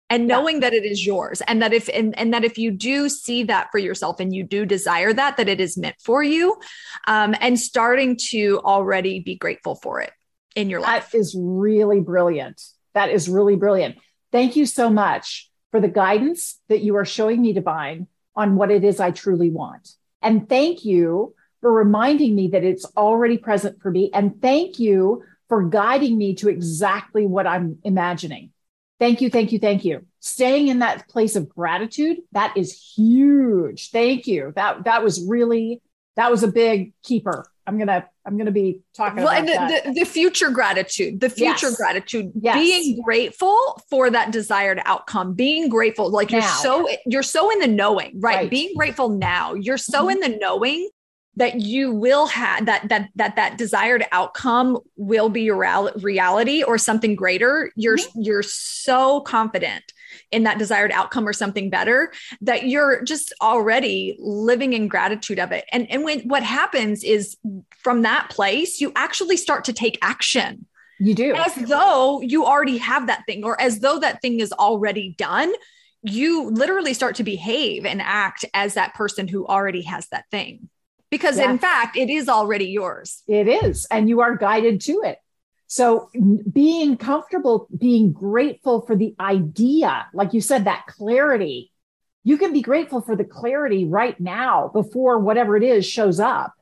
And 0.10 0.28
knowing 0.28 0.58
yeah. 0.58 0.70
that 0.70 0.74
it 0.74 0.86
is 0.86 1.04
yours, 1.04 1.42
and 1.48 1.62
that 1.64 1.74
if 1.74 1.90
and, 1.90 2.16
and 2.20 2.34
that 2.34 2.44
if 2.44 2.60
you 2.60 2.70
do 2.70 3.10
see 3.10 3.44
that 3.46 3.70
for 3.72 3.80
yourself, 3.80 4.20
and 4.20 4.36
you 4.36 4.44
do 4.44 4.64
desire 4.64 5.12
that, 5.12 5.38
that 5.38 5.50
it 5.50 5.60
is 5.60 5.76
meant 5.76 5.96
for 6.04 6.22
you, 6.22 6.60
um, 7.08 7.34
and 7.40 7.60
starting 7.60 8.18
to 8.30 8.60
already 8.64 9.22
be 9.22 9.36
grateful 9.36 9.74
for 9.74 10.02
it 10.02 10.12
in 10.56 10.70
your 10.70 10.82
life. 10.82 11.10
That 11.12 11.18
is 11.18 11.36
really 11.36 12.00
brilliant. 12.00 12.62
That 12.94 13.10
is 13.10 13.28
really 13.28 13.56
brilliant. 13.56 13.98
Thank 14.32 14.56
you 14.56 14.68
so 14.68 14.92
much 14.92 15.50
for 15.74 15.82
the 15.82 15.88
guidance 15.88 16.60
that 16.70 16.84
you 16.84 16.96
are 16.98 17.04
showing 17.04 17.42
me, 17.42 17.52
Divine, 17.52 18.06
on 18.36 18.56
what 18.56 18.70
it 18.70 18.84
is 18.84 19.00
I 19.00 19.10
truly 19.10 19.50
want. 19.50 19.90
And 20.22 20.48
thank 20.48 20.86
you 20.86 21.34
for 21.62 21.74
reminding 21.74 22.36
me 22.36 22.50
that 22.50 22.64
it's 22.64 22.86
already 22.96 23.40
present 23.40 23.82
for 23.82 23.90
me. 23.90 24.12
And 24.14 24.40
thank 24.40 24.78
you 24.78 25.24
for 25.50 25.64
guiding 25.64 26.16
me 26.16 26.36
to 26.36 26.50
exactly 26.50 27.26
what 27.26 27.48
I'm 27.48 27.80
imagining. 27.84 28.52
Thank 29.00 29.20
you, 29.20 29.32
thank 29.32 29.52
you, 29.52 29.58
thank 29.58 29.84
you. 29.84 30.06
Staying 30.20 30.68
in 30.68 30.78
that 30.80 31.10
place 31.10 31.36
of 31.36 31.50
gratitude, 31.50 32.18
that 32.34 32.56
is 32.56 32.94
huge. 32.96 33.90
Thank 33.90 34.28
you. 34.28 34.54
That 34.56 34.84
that 34.84 35.04
was 35.04 35.26
really 35.28 35.82
that 36.16 36.30
was 36.30 36.44
a 36.44 36.52
big 36.52 36.94
keeper 37.02 37.48
I'm 37.66 37.78
gonna 37.78 38.08
I'm 38.26 38.38
gonna 38.38 38.52
be 38.52 38.82
talking 38.94 39.24
well, 39.24 39.44
about 39.44 39.70
the, 39.70 39.82
the, 39.86 40.00
the, 40.02 40.06
future 40.06 40.50
gratitude, 40.50 41.22
the 41.22 41.30
future 41.30 41.68
yes. 41.68 41.78
gratitude, 41.78 42.32
yes. 42.36 42.56
being 42.56 43.02
grateful 43.02 43.58
for 43.90 44.10
that 44.10 44.32
desired 44.32 44.82
outcome, 44.86 45.34
being 45.34 45.70
grateful, 45.70 46.10
like 46.10 46.32
now. 46.32 46.40
you're 46.40 46.48
so 46.48 46.90
you're 47.06 47.24
so 47.24 47.50
in 47.52 47.60
the 47.60 47.68
knowing, 47.68 48.20
right? 48.20 48.36
right. 48.36 48.50
Being 48.50 48.74
grateful 48.76 49.10
now, 49.10 49.54
you're 49.54 49.78
so 49.78 50.08
mm-hmm. 50.08 50.24
in 50.24 50.32
the 50.32 50.38
knowing 50.40 50.90
that 51.36 51.62
you 51.62 51.92
will 51.92 52.28
have 52.28 52.66
that 52.66 52.88
that 52.90 53.10
that 53.16 53.36
that 53.36 53.58
desired 53.58 54.06
outcome 54.12 54.78
will 54.96 55.30
be 55.30 55.42
your 55.42 55.58
reality 56.02 56.64
or 56.64 56.78
something 56.78 57.16
greater. 57.16 57.72
You're 57.76 57.98
mm-hmm. 57.98 58.22
you're 58.22 58.44
so 58.44 59.22
confident 59.22 59.94
in 60.32 60.44
that 60.44 60.60
desired 60.60 60.92
outcome 60.92 61.28
or 61.28 61.34
something 61.34 61.70
better 61.70 62.12
that 62.42 62.68
you're 62.68 63.04
just 63.04 63.34
already 63.42 64.16
living 64.20 64.74
in 64.74 64.88
gratitude 64.88 65.40
of 65.40 65.52
it 65.52 65.66
and 65.72 65.90
and 65.90 66.04
when 66.04 66.20
what 66.22 66.44
happens 66.44 67.04
is 67.04 67.36
from 67.80 68.04
that 68.04 68.30
place 68.30 68.80
you 68.80 68.92
actually 68.96 69.38
start 69.38 69.66
to 69.66 69.74
take 69.74 69.98
action 70.02 70.66
you 71.00 71.16
do 71.16 71.34
as 71.34 71.56
though 71.56 72.22
you 72.22 72.46
already 72.46 72.78
have 72.78 73.08
that 73.08 73.24
thing 73.26 73.44
or 73.44 73.60
as 73.60 73.80
though 73.80 74.00
that 74.00 74.22
thing 74.22 74.40
is 74.40 74.52
already 74.54 75.16
done 75.18 75.52
you 76.04 76.50
literally 76.50 76.94
start 76.94 77.16
to 77.16 77.24
behave 77.24 77.86
and 77.86 78.02
act 78.02 78.46
as 78.54 78.74
that 78.74 78.94
person 78.94 79.28
who 79.28 79.48
already 79.48 79.82
has 79.82 80.08
that 80.10 80.26
thing 80.30 80.70
because 81.14 81.38
yeah. 81.38 81.52
in 81.52 81.58
fact 81.68 81.96
it 82.04 82.10
is 82.10 82.26
already 82.38 82.70
yours 82.80 83.24
it 83.28 83.48
is 83.48 83.86
and 83.94 84.10
you 84.10 84.18
are 84.26 84.36
guided 84.36 84.82
to 84.82 84.96
it 85.12 85.18
So 85.74 86.10
being 86.62 86.98
comfortable, 86.98 87.68
being 87.76 88.14
grateful 88.14 88.86
for 88.86 88.96
the 88.96 89.16
idea, 89.20 90.06
like 90.14 90.32
you 90.36 90.42
said, 90.50 90.66
that 90.66 90.86
clarity, 90.86 91.72
you 92.24 92.38
can 92.38 92.54
be 92.54 92.62
grateful 92.62 93.02
for 93.02 93.16
the 93.16 93.24
clarity 93.26 93.84
right 93.86 94.18
now 94.20 94.70
before 94.80 95.18
whatever 95.18 95.58
it 95.58 95.64
is 95.64 95.84
shows 95.84 96.20
up. 96.20 96.54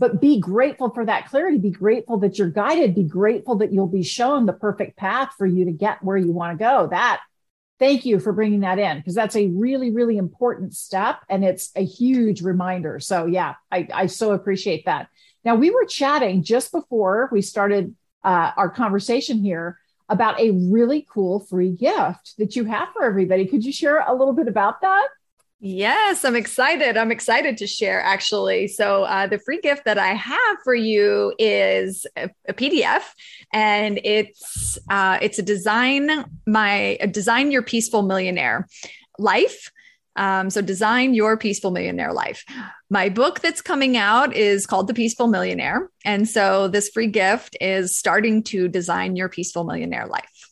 But 0.00 0.20
be 0.20 0.40
grateful 0.40 0.90
for 0.90 1.04
that 1.06 1.28
clarity. 1.30 1.58
Be 1.58 1.70
grateful 1.70 2.18
that 2.18 2.36
you're 2.36 2.50
guided. 2.50 2.96
Be 2.96 3.04
grateful 3.04 3.54
that 3.58 3.72
you'll 3.72 3.94
be 4.00 4.02
shown 4.02 4.46
the 4.46 4.58
perfect 4.66 4.96
path 4.96 5.30
for 5.38 5.46
you 5.46 5.64
to 5.66 5.72
get 5.84 6.02
where 6.02 6.16
you 6.16 6.32
want 6.32 6.58
to 6.58 6.64
go. 6.64 6.88
That, 6.90 7.20
thank 7.78 8.04
you 8.04 8.18
for 8.18 8.32
bringing 8.32 8.60
that 8.60 8.78
in 8.78 8.98
because 8.98 9.14
that's 9.14 9.36
a 9.36 9.48
really, 9.48 9.90
really 9.90 10.16
important 10.16 10.74
step 10.74 11.20
and 11.28 11.44
it's 11.44 11.70
a 11.76 11.84
huge 11.84 12.42
reminder. 12.42 13.00
So, 13.00 13.26
yeah, 13.26 13.54
I, 13.70 13.88
I 13.92 14.06
so 14.06 14.32
appreciate 14.32 14.84
that. 14.86 15.08
Now, 15.44 15.54
we 15.54 15.70
were 15.70 15.84
chatting 15.84 16.42
just 16.42 16.72
before 16.72 17.28
we 17.32 17.42
started 17.42 17.94
uh, 18.24 18.52
our 18.56 18.68
conversation 18.68 19.42
here 19.42 19.78
about 20.08 20.40
a 20.40 20.50
really 20.50 21.06
cool 21.10 21.40
free 21.40 21.70
gift 21.70 22.34
that 22.38 22.56
you 22.56 22.64
have 22.64 22.88
for 22.92 23.04
everybody. 23.04 23.46
Could 23.46 23.64
you 23.64 23.72
share 23.72 24.00
a 24.00 24.14
little 24.14 24.32
bit 24.32 24.48
about 24.48 24.80
that? 24.80 25.08
Yes, 25.60 26.24
I'm 26.24 26.36
excited. 26.36 26.96
I'm 26.96 27.10
excited 27.10 27.56
to 27.58 27.66
share 27.66 28.00
actually. 28.00 28.68
So, 28.68 29.02
uh, 29.02 29.26
the 29.26 29.40
free 29.40 29.60
gift 29.60 29.86
that 29.86 29.98
I 29.98 30.14
have 30.14 30.56
for 30.62 30.74
you 30.74 31.34
is 31.36 32.06
a, 32.16 32.30
a 32.48 32.54
PDF, 32.54 33.02
and 33.52 33.98
it's 34.04 34.78
uh, 34.88 35.18
it's 35.20 35.40
a 35.40 35.42
design 35.42 36.26
my 36.46 36.96
a 37.00 37.08
design 37.08 37.50
your 37.50 37.62
peaceful 37.62 38.02
millionaire 38.02 38.68
life. 39.18 39.72
Um, 40.14 40.48
so, 40.48 40.62
design 40.62 41.14
your 41.14 41.36
peaceful 41.36 41.72
millionaire 41.72 42.12
life. 42.12 42.44
My 42.88 43.08
book 43.08 43.40
that's 43.40 43.60
coming 43.60 43.96
out 43.96 44.36
is 44.36 44.64
called 44.64 44.86
The 44.86 44.94
Peaceful 44.94 45.26
Millionaire, 45.26 45.90
and 46.04 46.28
so 46.28 46.68
this 46.68 46.88
free 46.88 47.08
gift 47.08 47.56
is 47.60 47.98
starting 47.98 48.44
to 48.44 48.68
design 48.68 49.16
your 49.16 49.28
peaceful 49.28 49.64
millionaire 49.64 50.06
life. 50.06 50.47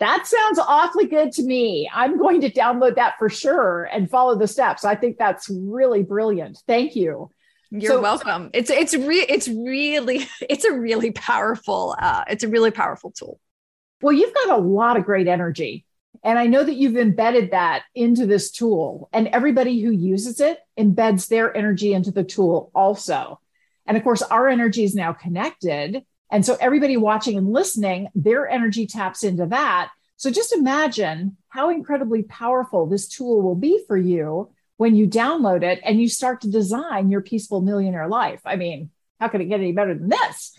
That 0.00 0.26
sounds 0.26 0.58
awfully 0.58 1.06
good 1.06 1.30
to 1.32 1.42
me. 1.42 1.88
I'm 1.92 2.18
going 2.18 2.40
to 2.40 2.50
download 2.50 2.96
that 2.96 3.14
for 3.18 3.28
sure 3.28 3.84
and 3.84 4.10
follow 4.10 4.36
the 4.36 4.48
steps. 4.48 4.84
I 4.84 4.94
think 4.94 5.18
that's 5.18 5.48
really 5.50 6.02
brilliant. 6.02 6.58
Thank 6.66 6.96
you. 6.96 7.30
You're 7.70 7.92
so, 7.92 8.00
welcome. 8.00 8.50
It's 8.52 8.70
it's 8.70 8.94
re- 8.94 9.26
it's 9.28 9.46
really 9.46 10.26
it's 10.40 10.64
a 10.64 10.72
really 10.72 11.12
powerful 11.12 11.94
uh, 11.98 12.24
it's 12.28 12.42
a 12.42 12.48
really 12.48 12.70
powerful 12.70 13.12
tool. 13.12 13.38
Well, 14.02 14.14
you've 14.14 14.34
got 14.34 14.58
a 14.58 14.62
lot 14.62 14.96
of 14.96 15.04
great 15.04 15.28
energy. 15.28 15.84
And 16.22 16.38
I 16.38 16.46
know 16.48 16.64
that 16.64 16.74
you've 16.74 16.96
embedded 16.96 17.52
that 17.52 17.84
into 17.94 18.26
this 18.26 18.50
tool, 18.50 19.08
and 19.12 19.28
everybody 19.28 19.80
who 19.80 19.90
uses 19.90 20.40
it 20.40 20.58
embeds 20.78 21.28
their 21.28 21.56
energy 21.56 21.94
into 21.94 22.10
the 22.10 22.24
tool 22.24 22.70
also. 22.74 23.40
And 23.86 23.96
of 23.96 24.02
course, 24.02 24.22
our 24.22 24.48
energy 24.48 24.84
is 24.84 24.94
now 24.94 25.12
connected. 25.12 26.04
And 26.30 26.44
so 26.46 26.56
everybody 26.60 26.96
watching 26.96 27.36
and 27.36 27.52
listening, 27.52 28.08
their 28.14 28.48
energy 28.48 28.86
taps 28.86 29.24
into 29.24 29.46
that. 29.46 29.90
So 30.16 30.30
just 30.30 30.52
imagine 30.52 31.36
how 31.48 31.70
incredibly 31.70 32.22
powerful 32.22 32.86
this 32.86 33.08
tool 33.08 33.42
will 33.42 33.54
be 33.54 33.82
for 33.86 33.96
you 33.96 34.50
when 34.76 34.94
you 34.94 35.06
download 35.06 35.62
it 35.62 35.80
and 35.84 36.00
you 36.00 36.08
start 36.08 36.42
to 36.42 36.50
design 36.50 37.10
your 37.10 37.20
peaceful 37.20 37.60
millionaire 37.60 38.08
life. 38.08 38.40
I 38.44 38.56
mean, 38.56 38.90
how 39.18 39.28
can 39.28 39.40
it 39.40 39.46
get 39.46 39.60
any 39.60 39.72
better 39.72 39.94
than 39.94 40.08
this? 40.08 40.58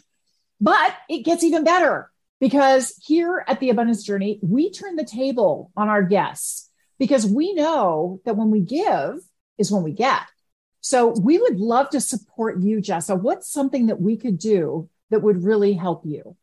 But 0.60 0.96
it 1.10 1.24
gets 1.26 1.44
even 1.44 1.64
better 1.64 2.12
because 2.40 2.96
here 3.04 3.44
at 3.48 3.60
the 3.60 3.70
Abundance 3.70 4.04
Journey, 4.04 4.40
we 4.42 4.72
turn 4.72 4.96
the 4.96 5.06
table 5.06 5.72
on 5.78 5.90
our 5.90 6.04
guests 6.04 6.70
because 7.00 7.26
we 7.26 7.54
know 7.54 8.20
that 8.26 8.36
when 8.36 8.52
we 8.52 8.62
give 8.62 9.16
is 9.58 9.72
when 9.72 9.84
we 9.84 9.92
get. 9.92 10.22
So 10.82 11.10
we 11.10 11.38
would 11.38 11.60
love 11.60 11.92
to 11.92 12.02
support 12.02 12.60
you, 12.60 12.78
Jessa. 12.78 13.20
What's 13.20 13.52
something 13.52 13.88
that 13.88 14.02
we 14.02 14.18
could 14.18 14.38
do 14.38 14.90
that 15.12 15.22
would 15.22 15.44
really 15.44 15.74
help 15.74 16.04
you? 16.06 16.36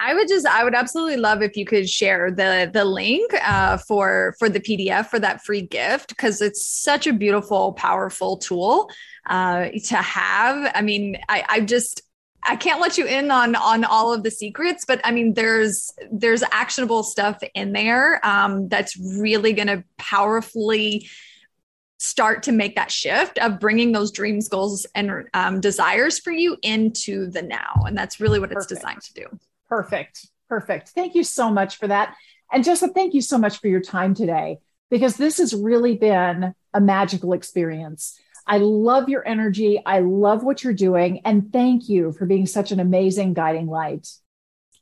I 0.00 0.14
would 0.14 0.28
just, 0.28 0.46
I 0.46 0.62
would 0.62 0.74
absolutely 0.74 1.16
love 1.16 1.42
if 1.42 1.56
you 1.56 1.64
could 1.64 1.90
share 1.90 2.30
the 2.30 2.70
the 2.72 2.84
link 2.84 3.32
uh, 3.42 3.78
for 3.78 4.34
for 4.38 4.48
the 4.48 4.60
PDF 4.60 5.06
for 5.06 5.18
that 5.18 5.44
free 5.44 5.62
gift 5.62 6.10
because 6.10 6.40
it's 6.40 6.66
such 6.66 7.06
a 7.06 7.12
beautiful, 7.12 7.72
powerful 7.72 8.36
tool 8.36 8.90
uh, 9.26 9.68
to 9.86 9.96
have. 9.96 10.70
I 10.74 10.82
mean, 10.82 11.18
I, 11.28 11.44
I 11.48 11.60
just 11.60 12.02
I 12.44 12.54
can't 12.54 12.80
let 12.80 12.96
you 12.96 13.06
in 13.06 13.32
on 13.32 13.56
on 13.56 13.84
all 13.84 14.12
of 14.12 14.22
the 14.22 14.30
secrets, 14.30 14.84
but 14.86 15.00
I 15.02 15.10
mean, 15.10 15.34
there's 15.34 15.92
there's 16.12 16.44
actionable 16.52 17.02
stuff 17.02 17.42
in 17.54 17.72
there 17.72 18.24
um, 18.24 18.68
that's 18.68 18.96
really 18.96 19.52
going 19.52 19.68
to 19.68 19.82
powerfully 19.96 21.08
start 21.98 22.44
to 22.44 22.52
make 22.52 22.76
that 22.76 22.90
shift 22.90 23.38
of 23.38 23.58
bringing 23.58 23.92
those 23.92 24.12
dreams, 24.12 24.48
goals, 24.48 24.86
and 24.94 25.28
um, 25.34 25.60
desires 25.60 26.18
for 26.18 26.30
you 26.30 26.56
into 26.62 27.28
the 27.30 27.42
now. 27.42 27.82
And 27.86 27.96
that's 27.96 28.20
really 28.20 28.38
what 28.38 28.50
Perfect. 28.50 28.72
it's 28.72 28.80
designed 28.80 29.02
to 29.02 29.14
do. 29.14 29.26
Perfect. 29.68 30.26
Perfect. 30.48 30.90
Thank 30.90 31.14
you 31.14 31.24
so 31.24 31.50
much 31.50 31.76
for 31.76 31.88
that. 31.88 32.14
And 32.52 32.64
Jessica, 32.64 32.92
thank 32.92 33.14
you 33.14 33.20
so 33.20 33.36
much 33.36 33.60
for 33.60 33.68
your 33.68 33.80
time 33.80 34.14
today 34.14 34.58
because 34.90 35.16
this 35.16 35.38
has 35.38 35.54
really 35.54 35.96
been 35.96 36.54
a 36.72 36.80
magical 36.80 37.32
experience. 37.32 38.18
I 38.46 38.58
love 38.58 39.10
your 39.10 39.26
energy. 39.28 39.82
I 39.84 40.00
love 40.00 40.42
what 40.42 40.64
you're 40.64 40.72
doing. 40.72 41.20
And 41.26 41.52
thank 41.52 41.88
you 41.88 42.12
for 42.12 42.24
being 42.24 42.46
such 42.46 42.72
an 42.72 42.80
amazing 42.80 43.34
guiding 43.34 43.66
light. 43.66 44.08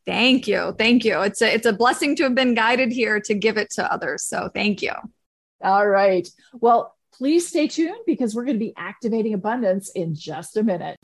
Thank 0.04 0.46
you. 0.46 0.72
Thank 0.78 1.04
you. 1.04 1.20
It's 1.22 1.42
a, 1.42 1.52
it's 1.52 1.66
a 1.66 1.72
blessing 1.72 2.14
to 2.16 2.22
have 2.24 2.36
been 2.36 2.54
guided 2.54 2.92
here 2.92 3.18
to 3.22 3.34
give 3.34 3.56
it 3.56 3.70
to 3.70 3.92
others. 3.92 4.22
So 4.22 4.48
thank 4.54 4.82
you. 4.82 4.92
All 5.60 5.88
right. 5.88 6.28
Well, 6.52 6.95
Please 7.16 7.48
stay 7.48 7.66
tuned 7.66 7.96
because 8.06 8.34
we're 8.34 8.44
going 8.44 8.58
to 8.58 8.64
be 8.64 8.74
activating 8.76 9.32
abundance 9.32 9.88
in 9.88 10.14
just 10.14 10.54
a 10.58 10.62
minute. 10.62 10.98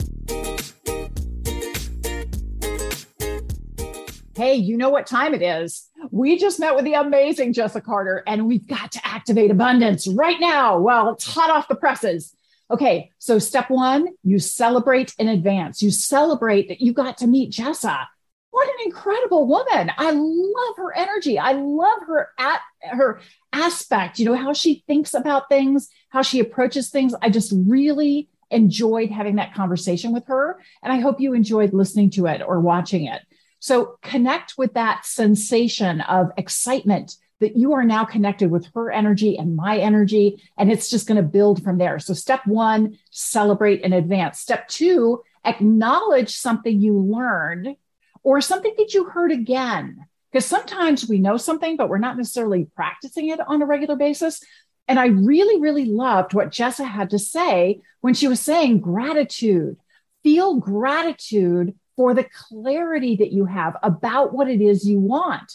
Hey, 4.35 4.53
you 4.53 4.77
know 4.77 4.89
what 4.89 5.07
time 5.07 5.33
it 5.33 5.41
is? 5.41 5.89
We 6.11 6.37
just 6.37 6.59
met 6.59 6.75
with 6.75 6.85
the 6.85 6.93
amazing 6.93 7.53
Jessica 7.53 7.83
Carter, 7.83 8.23
and 8.27 8.45
we've 8.45 8.67
got 8.67 8.91
to 8.91 8.99
activate 9.03 9.49
abundance 9.49 10.07
right 10.07 10.39
now. 10.39 10.77
Well, 10.77 11.13
it's 11.13 11.25
hot 11.25 11.49
off 11.49 11.67
the 11.67 11.73
presses. 11.73 12.35
Okay, 12.69 13.09
so 13.17 13.39
step 13.39 13.71
one, 13.71 14.07
you 14.23 14.37
celebrate 14.37 15.15
in 15.17 15.27
advance. 15.27 15.81
You 15.81 15.89
celebrate 15.89 16.67
that 16.67 16.79
you 16.79 16.93
got 16.93 17.17
to 17.19 17.27
meet 17.27 17.51
Jessa 17.51 18.05
what 18.53 18.69
an 18.69 18.85
incredible 18.85 19.47
woman. 19.47 19.91
I 19.97 20.11
love 20.11 20.77
her 20.77 20.95
energy. 20.95 21.39
I 21.39 21.53
love 21.53 22.01
her 22.05 22.29
at 22.37 22.61
her 22.83 23.19
aspect, 23.51 24.19
you 24.19 24.25
know, 24.25 24.35
how 24.35 24.53
she 24.53 24.83
thinks 24.85 25.15
about 25.15 25.49
things, 25.49 25.89
how 26.09 26.21
she 26.21 26.39
approaches 26.39 26.91
things. 26.91 27.15
I 27.19 27.31
just 27.31 27.51
really 27.65 28.29
enjoyed 28.51 29.09
having 29.09 29.37
that 29.37 29.55
conversation 29.55 30.13
with 30.13 30.27
her. 30.27 30.61
And 30.83 30.93
I 30.93 30.99
hope 30.99 31.19
you 31.19 31.33
enjoyed 31.33 31.73
listening 31.73 32.11
to 32.11 32.27
it 32.27 32.43
or 32.45 32.59
watching 32.59 33.07
it. 33.07 33.23
So 33.57 33.97
connect 34.03 34.55
with 34.55 34.75
that 34.75 35.03
sensation 35.03 36.01
of 36.01 36.29
excitement 36.37 37.15
that 37.39 37.57
you 37.57 37.73
are 37.73 37.83
now 37.83 38.05
connected 38.05 38.51
with 38.51 38.67
her 38.75 38.91
energy 38.91 39.35
and 39.35 39.55
my 39.55 39.79
energy. 39.79 40.43
And 40.59 40.71
it's 40.71 40.91
just 40.91 41.07
going 41.07 41.17
to 41.17 41.27
build 41.27 41.63
from 41.63 41.79
there. 41.79 41.97
So 41.97 42.13
step 42.13 42.45
one, 42.45 42.99
celebrate 43.09 43.81
in 43.81 43.93
advance. 43.93 44.39
Step 44.39 44.67
two, 44.67 45.23
acknowledge 45.43 46.35
something 46.35 46.79
you 46.79 46.99
learned 46.99 47.77
or 48.23 48.41
something 48.41 48.73
that 48.77 48.93
you 48.93 49.05
heard 49.05 49.31
again. 49.31 50.05
Because 50.31 50.45
sometimes 50.45 51.07
we 51.07 51.19
know 51.19 51.37
something, 51.37 51.77
but 51.77 51.89
we're 51.89 51.99
not 51.99 52.17
necessarily 52.17 52.67
practicing 52.75 53.29
it 53.29 53.39
on 53.45 53.61
a 53.61 53.67
regular 53.67 53.95
basis. 53.95 54.43
And 54.87 54.99
I 54.99 55.07
really, 55.07 55.61
really 55.61 55.85
loved 55.85 56.33
what 56.33 56.51
Jessa 56.51 56.87
had 56.87 57.11
to 57.11 57.19
say 57.19 57.81
when 58.01 58.13
she 58.13 58.27
was 58.27 58.39
saying 58.39 58.79
gratitude. 58.79 59.77
Feel 60.23 60.55
gratitude 60.55 61.75
for 61.95 62.13
the 62.13 62.25
clarity 62.49 63.17
that 63.17 63.31
you 63.31 63.45
have 63.45 63.77
about 63.83 64.33
what 64.33 64.49
it 64.49 64.61
is 64.61 64.87
you 64.87 64.99
want. 64.99 65.53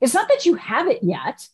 It's 0.00 0.14
not 0.14 0.28
that 0.28 0.46
you 0.46 0.54
have 0.54 0.88
it 0.88 1.02
yet, 1.02 1.48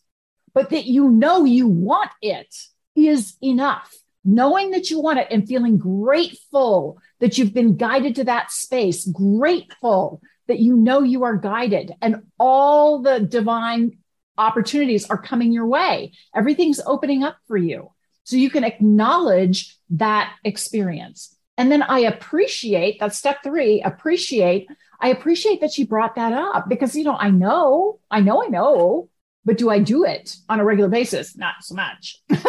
but 0.53 0.69
that 0.69 0.85
you 0.85 1.09
know 1.09 1.45
you 1.45 1.67
want 1.67 2.11
it 2.21 2.55
is 2.95 3.35
enough. 3.41 3.95
Knowing 4.25 4.71
that 4.71 4.89
you 4.89 4.99
want 4.99 5.19
it 5.19 5.27
and 5.31 5.47
feeling 5.47 5.77
grateful 5.77 6.99
that 7.19 7.37
you've 7.37 7.53
been 7.53 7.77
guided 7.77 8.15
to 8.15 8.25
that 8.25 8.51
space, 8.51 9.05
grateful 9.07 10.21
that 10.49 10.59
you 10.59 10.75
know 10.75 11.01
you 11.01 11.23
are 11.23 11.37
guided 11.37 11.93
and 12.01 12.23
all 12.37 13.01
the 13.01 13.19
divine 13.19 13.97
opportunities 14.37 15.09
are 15.09 15.21
coming 15.21 15.51
your 15.51 15.67
way. 15.67 16.11
Everything's 16.35 16.81
opening 16.85 17.23
up 17.23 17.37
for 17.47 17.55
you. 17.55 17.91
So 18.23 18.35
you 18.35 18.49
can 18.49 18.63
acknowledge 18.63 19.77
that 19.91 20.33
experience. 20.43 21.35
And 21.57 21.71
then 21.71 21.83
I 21.83 21.99
appreciate 21.99 22.99
that 22.99 23.15
step 23.15 23.43
three 23.43 23.81
appreciate. 23.81 24.67
I 24.99 25.09
appreciate 25.09 25.61
that 25.61 25.71
she 25.71 25.85
brought 25.85 26.15
that 26.15 26.33
up 26.33 26.67
because, 26.67 26.95
you 26.95 27.03
know, 27.03 27.15
I 27.15 27.29
know, 27.29 27.99
I 28.09 28.21
know, 28.21 28.43
I 28.43 28.47
know, 28.47 29.09
but 29.45 29.57
do 29.57 29.69
I 29.69 29.79
do 29.79 30.03
it 30.03 30.35
on 30.47 30.59
a 30.59 30.65
regular 30.65 30.89
basis? 30.89 31.37
Not 31.37 31.55
so 31.61 31.75
much. 31.75 32.21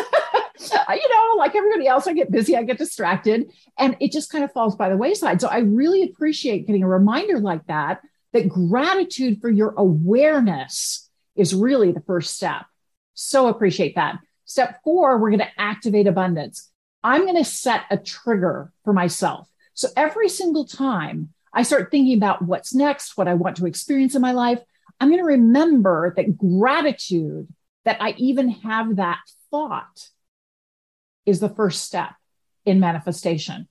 you 0.61 1.09
know, 1.09 1.35
like 1.37 1.55
everybody 1.55 1.87
else, 1.87 2.07
I 2.07 2.13
get 2.13 2.31
busy, 2.31 2.57
I 2.57 2.63
get 2.63 2.79
distracted, 2.79 3.51
and 3.79 3.97
it 4.01 4.13
just 4.13 4.31
kind 4.31 4.45
of 4.45 4.53
falls 4.53 4.77
by 4.77 4.89
the 4.89 4.97
wayside. 4.97 5.41
So 5.41 5.49
I 5.49 5.59
really 5.59 6.03
appreciate 6.03 6.67
getting 6.67 6.83
a 6.83 6.89
reminder 6.89 7.39
like 7.39 7.67
that, 7.67 8.03
that 8.33 8.49
gratitude 8.49 9.41
for 9.41 9.51
your 9.51 9.75
awareness 9.77 11.09
is 11.37 11.55
really 11.55 11.93
the 11.93 12.03
first 12.03 12.37
step. 12.37 12.67
So 13.15 13.49
appreciate 13.49 13.95
that. 13.95 14.19
Step 14.45 14.81
four, 14.85 15.19
we're 15.19 15.31
going 15.31 15.41
to 15.41 15.61
activate 15.61 16.07
abundance. 16.07 16.71
I'm 17.03 17.23
going 17.23 17.37
to 17.37 17.45
set 17.45 17.83
a 17.91 17.97
trigger 17.97 18.73
for 18.85 18.93
myself. 18.93 19.49
So 19.75 19.89
every 19.97 20.29
single 20.29 20.67
time 20.67 21.33
I 21.53 21.63
start 21.63 21.91
thinking 21.91 22.17
about 22.17 22.43
what's 22.43 22.75
next, 22.75 23.17
what 23.17 23.29
I 23.29 23.35
want 23.35 23.57
to 23.57 23.67
experience 23.67 24.15
in 24.15 24.23
my 24.23 24.33
life, 24.33 24.61
I'm 25.01 25.09
going 25.09 25.21
to 25.21 25.25
remember 25.25 26.13
that 26.17 26.37
gratitude, 26.37 27.49
that 27.85 27.97
I 28.01 28.11
even 28.19 28.51
have 28.51 28.97
that 28.97 29.21
thought, 29.51 30.11
is 31.31 31.39
the 31.39 31.49
first 31.49 31.85
step 31.85 32.11
in 32.67 32.81
manifestation. 32.81 33.69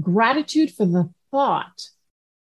Gratitude 0.00 0.72
for 0.72 0.86
the 0.86 1.10
thought 1.32 1.88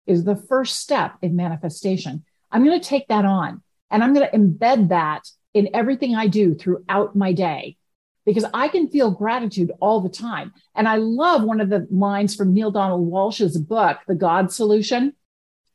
is 0.06 0.24
the 0.24 0.36
first 0.36 0.80
step 0.80 1.16
in 1.24 1.36
manifestation. 1.36 2.24
I'm 2.52 2.64
going 2.64 2.80
to 2.80 2.88
take 2.88 3.08
that 3.08 3.26
on 3.26 3.64
and 3.90 4.04
I'm 4.04 4.14
going 4.14 4.30
to 4.30 4.38
embed 4.38 4.90
that 4.90 5.28
in 5.56 5.70
everything 5.74 6.16
I 6.16 6.28
do 6.28 6.54
throughout 6.54 7.16
my 7.16 7.34
day 7.34 7.78
because 8.26 8.46
I 8.54 8.68
can 8.68 8.90
feel 8.90 9.10
gratitude 9.10 9.72
all 9.82 10.02
the 10.02 10.10
time. 10.10 10.54
And 10.76 10.88
I 10.88 10.98
love 10.98 11.44
one 11.44 11.60
of 11.60 11.70
the 11.70 11.88
lines 11.90 12.36
from 12.36 12.54
Neale 12.54 12.72
Donald 12.72 13.08
Walsch's 13.08 13.58
book, 13.58 13.98
The 14.08 14.16
God 14.16 14.52
Solution. 14.52 15.14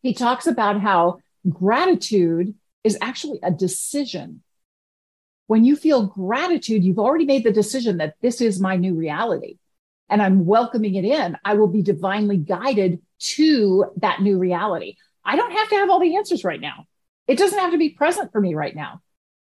He 0.03 0.15
talks 0.15 0.47
about 0.47 0.81
how 0.81 1.19
gratitude 1.49 2.55
is 2.85 2.97
actually 3.01 3.41
a 3.43 3.51
decision. 3.51 4.43
When 5.49 5.65
you 5.65 5.77
feel 5.77 6.07
gratitude, 6.07 6.85
you've 6.85 6.99
already 6.99 7.25
made 7.25 7.43
the 7.43 7.51
decision 7.51 7.97
that 7.97 8.15
this 8.23 8.41
is 8.41 8.61
my 8.61 8.77
new 8.77 8.95
reality 8.95 9.59
and 10.09 10.23
I'm 10.23 10.47
welcoming 10.47 10.95
it 10.95 11.05
in. 11.05 11.37
I 11.45 11.55
will 11.55 11.69
be 11.69 11.83
divinely 11.83 12.37
guided 12.37 13.01
to 13.19 13.87
that 13.97 14.23
new 14.23 14.39
reality. 14.39 14.97
I 15.25 15.37
don't 15.37 15.53
have 15.53 15.69
to 15.71 15.77
have 15.77 15.91
all 15.91 16.01
the 16.01 16.17
answers 16.17 16.45
right 16.45 16.61
now. 16.61 16.87
It 17.27 17.39
doesn't 17.39 17.59
have 17.59 17.73
to 17.73 17.79
be 17.79 17.91
present 17.91 18.31
for 18.31 18.41
me 18.41 18.55
right 18.55 18.75
now. 18.75 19.01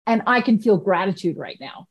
And 0.05 0.23
I 0.27 0.41
can 0.41 0.59
feel 0.59 0.77
gratitude 0.77 1.37
right 1.37 1.57
now. 1.59 1.87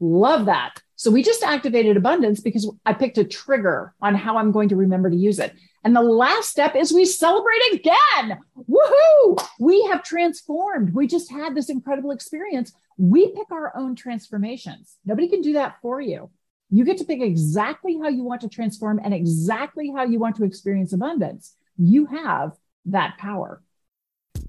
Love 0.00 0.46
that. 0.46 0.80
So 0.96 1.10
we 1.10 1.22
just 1.22 1.42
activated 1.42 1.96
abundance 1.96 2.40
because 2.40 2.72
I 2.86 2.94
picked 2.94 3.18
a 3.18 3.24
trigger 3.24 3.94
on 4.00 4.14
how 4.14 4.36
I'm 4.36 4.52
going 4.52 4.70
to 4.70 4.76
remember 4.76 5.10
to 5.10 5.16
use 5.16 5.38
it. 5.38 5.54
And 5.82 5.96
the 5.96 6.02
last 6.02 6.50
step 6.50 6.76
is 6.76 6.92
we 6.92 7.04
celebrate 7.04 7.72
again. 7.72 8.38
Woohoo! 8.68 9.42
We 9.58 9.82
have 9.84 10.02
transformed. 10.02 10.94
We 10.94 11.06
just 11.06 11.30
had 11.30 11.54
this 11.54 11.70
incredible 11.70 12.10
experience. 12.10 12.72
We 12.98 13.28
pick 13.32 13.50
our 13.50 13.74
own 13.76 13.96
transformations. 13.96 14.96
Nobody 15.06 15.28
can 15.28 15.40
do 15.40 15.54
that 15.54 15.76
for 15.80 16.00
you. 16.00 16.30
You 16.70 16.84
get 16.84 16.98
to 16.98 17.04
pick 17.04 17.20
exactly 17.20 17.98
how 17.98 18.08
you 18.08 18.22
want 18.22 18.42
to 18.42 18.48
transform 18.48 19.00
and 19.02 19.14
exactly 19.14 19.90
how 19.94 20.04
you 20.04 20.18
want 20.18 20.36
to 20.36 20.44
experience 20.44 20.92
abundance. 20.92 21.56
You 21.78 22.06
have 22.06 22.52
that 22.86 23.16
power. 23.18 23.62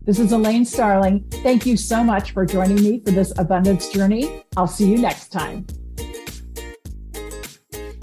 This 0.03 0.19
is 0.19 0.31
Elaine 0.31 0.65
Starling. 0.65 1.23
Thank 1.43 1.65
you 1.65 1.77
so 1.77 2.03
much 2.03 2.31
for 2.31 2.45
joining 2.45 2.75
me 2.75 3.01
for 3.05 3.11
this 3.11 3.37
abundance 3.37 3.89
journey. 3.89 4.43
I'll 4.57 4.67
see 4.67 4.89
you 4.89 4.97
next 4.97 5.29
time. 5.29 5.65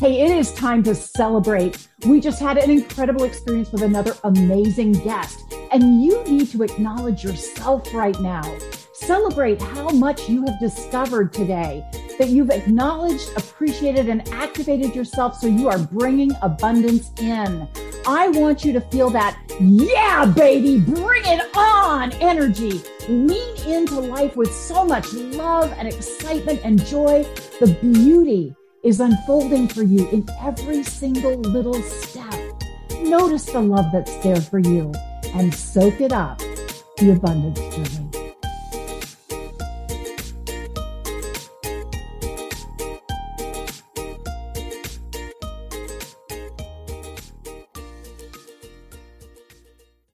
Hey, 0.01 0.21
it 0.21 0.31
is 0.31 0.53
time 0.53 0.85
to 0.85 0.95
celebrate. 0.95 1.89
We 2.07 2.21
just 2.21 2.39
had 2.39 2.57
an 2.57 2.71
incredible 2.71 3.25
experience 3.25 3.73
with 3.73 3.83
another 3.83 4.15
amazing 4.23 4.93
guest, 4.93 5.41
and 5.73 6.05
you 6.05 6.23
need 6.23 6.53
to 6.53 6.63
acknowledge 6.63 7.25
yourself 7.25 7.93
right 7.93 8.19
now. 8.21 8.45
Celebrate 8.93 9.61
how 9.61 9.89
much 9.89 10.29
you 10.29 10.45
have 10.47 10.61
discovered 10.61 11.33
today, 11.33 11.85
that 12.17 12.29
you've 12.29 12.51
acknowledged, 12.51 13.29
appreciated, 13.37 14.09
and 14.09 14.29
activated 14.29 14.95
yourself 14.95 15.35
so 15.35 15.49
you 15.49 15.69
are 15.69 15.79
bringing 15.79 16.31
abundance 16.43 17.11
in. 17.19 17.67
I 18.07 18.29
want 18.29 18.65
you 18.65 18.73
to 18.75 18.81
feel 18.81 19.11
that, 19.11 19.37
yeah, 19.61 20.27
baby, 20.27 20.79
bring 20.79 21.25
it 21.25 21.45
on 21.57 22.13
energy. 22.13 22.81
Lean 23.09 23.57
into 23.67 23.99
life 23.99 24.37
with 24.37 24.55
so 24.55 24.85
much 24.85 25.13
love 25.13 25.75
and 25.77 25.89
excitement 25.89 26.61
and 26.63 26.85
joy. 26.87 27.25
The 27.59 27.77
beauty 27.83 28.55
is 28.83 29.01
unfolding 29.01 29.69
for 29.69 29.83
you 29.83 30.09
in 30.11 30.27
every 30.41 30.83
single 30.83 31.37
little 31.37 31.81
step. 31.83 32.35
Notice 33.03 33.47
the 33.47 33.61
love 33.61 33.87
that's 33.93 34.17
there 34.23 34.41
for 34.41 34.59
you 34.59 34.93
and 35.35 35.53
soak 35.55 36.01
it 36.01 36.13
up, 36.13 36.39
the 36.99 37.13
abundance 37.13 37.59
journey. 37.75 38.08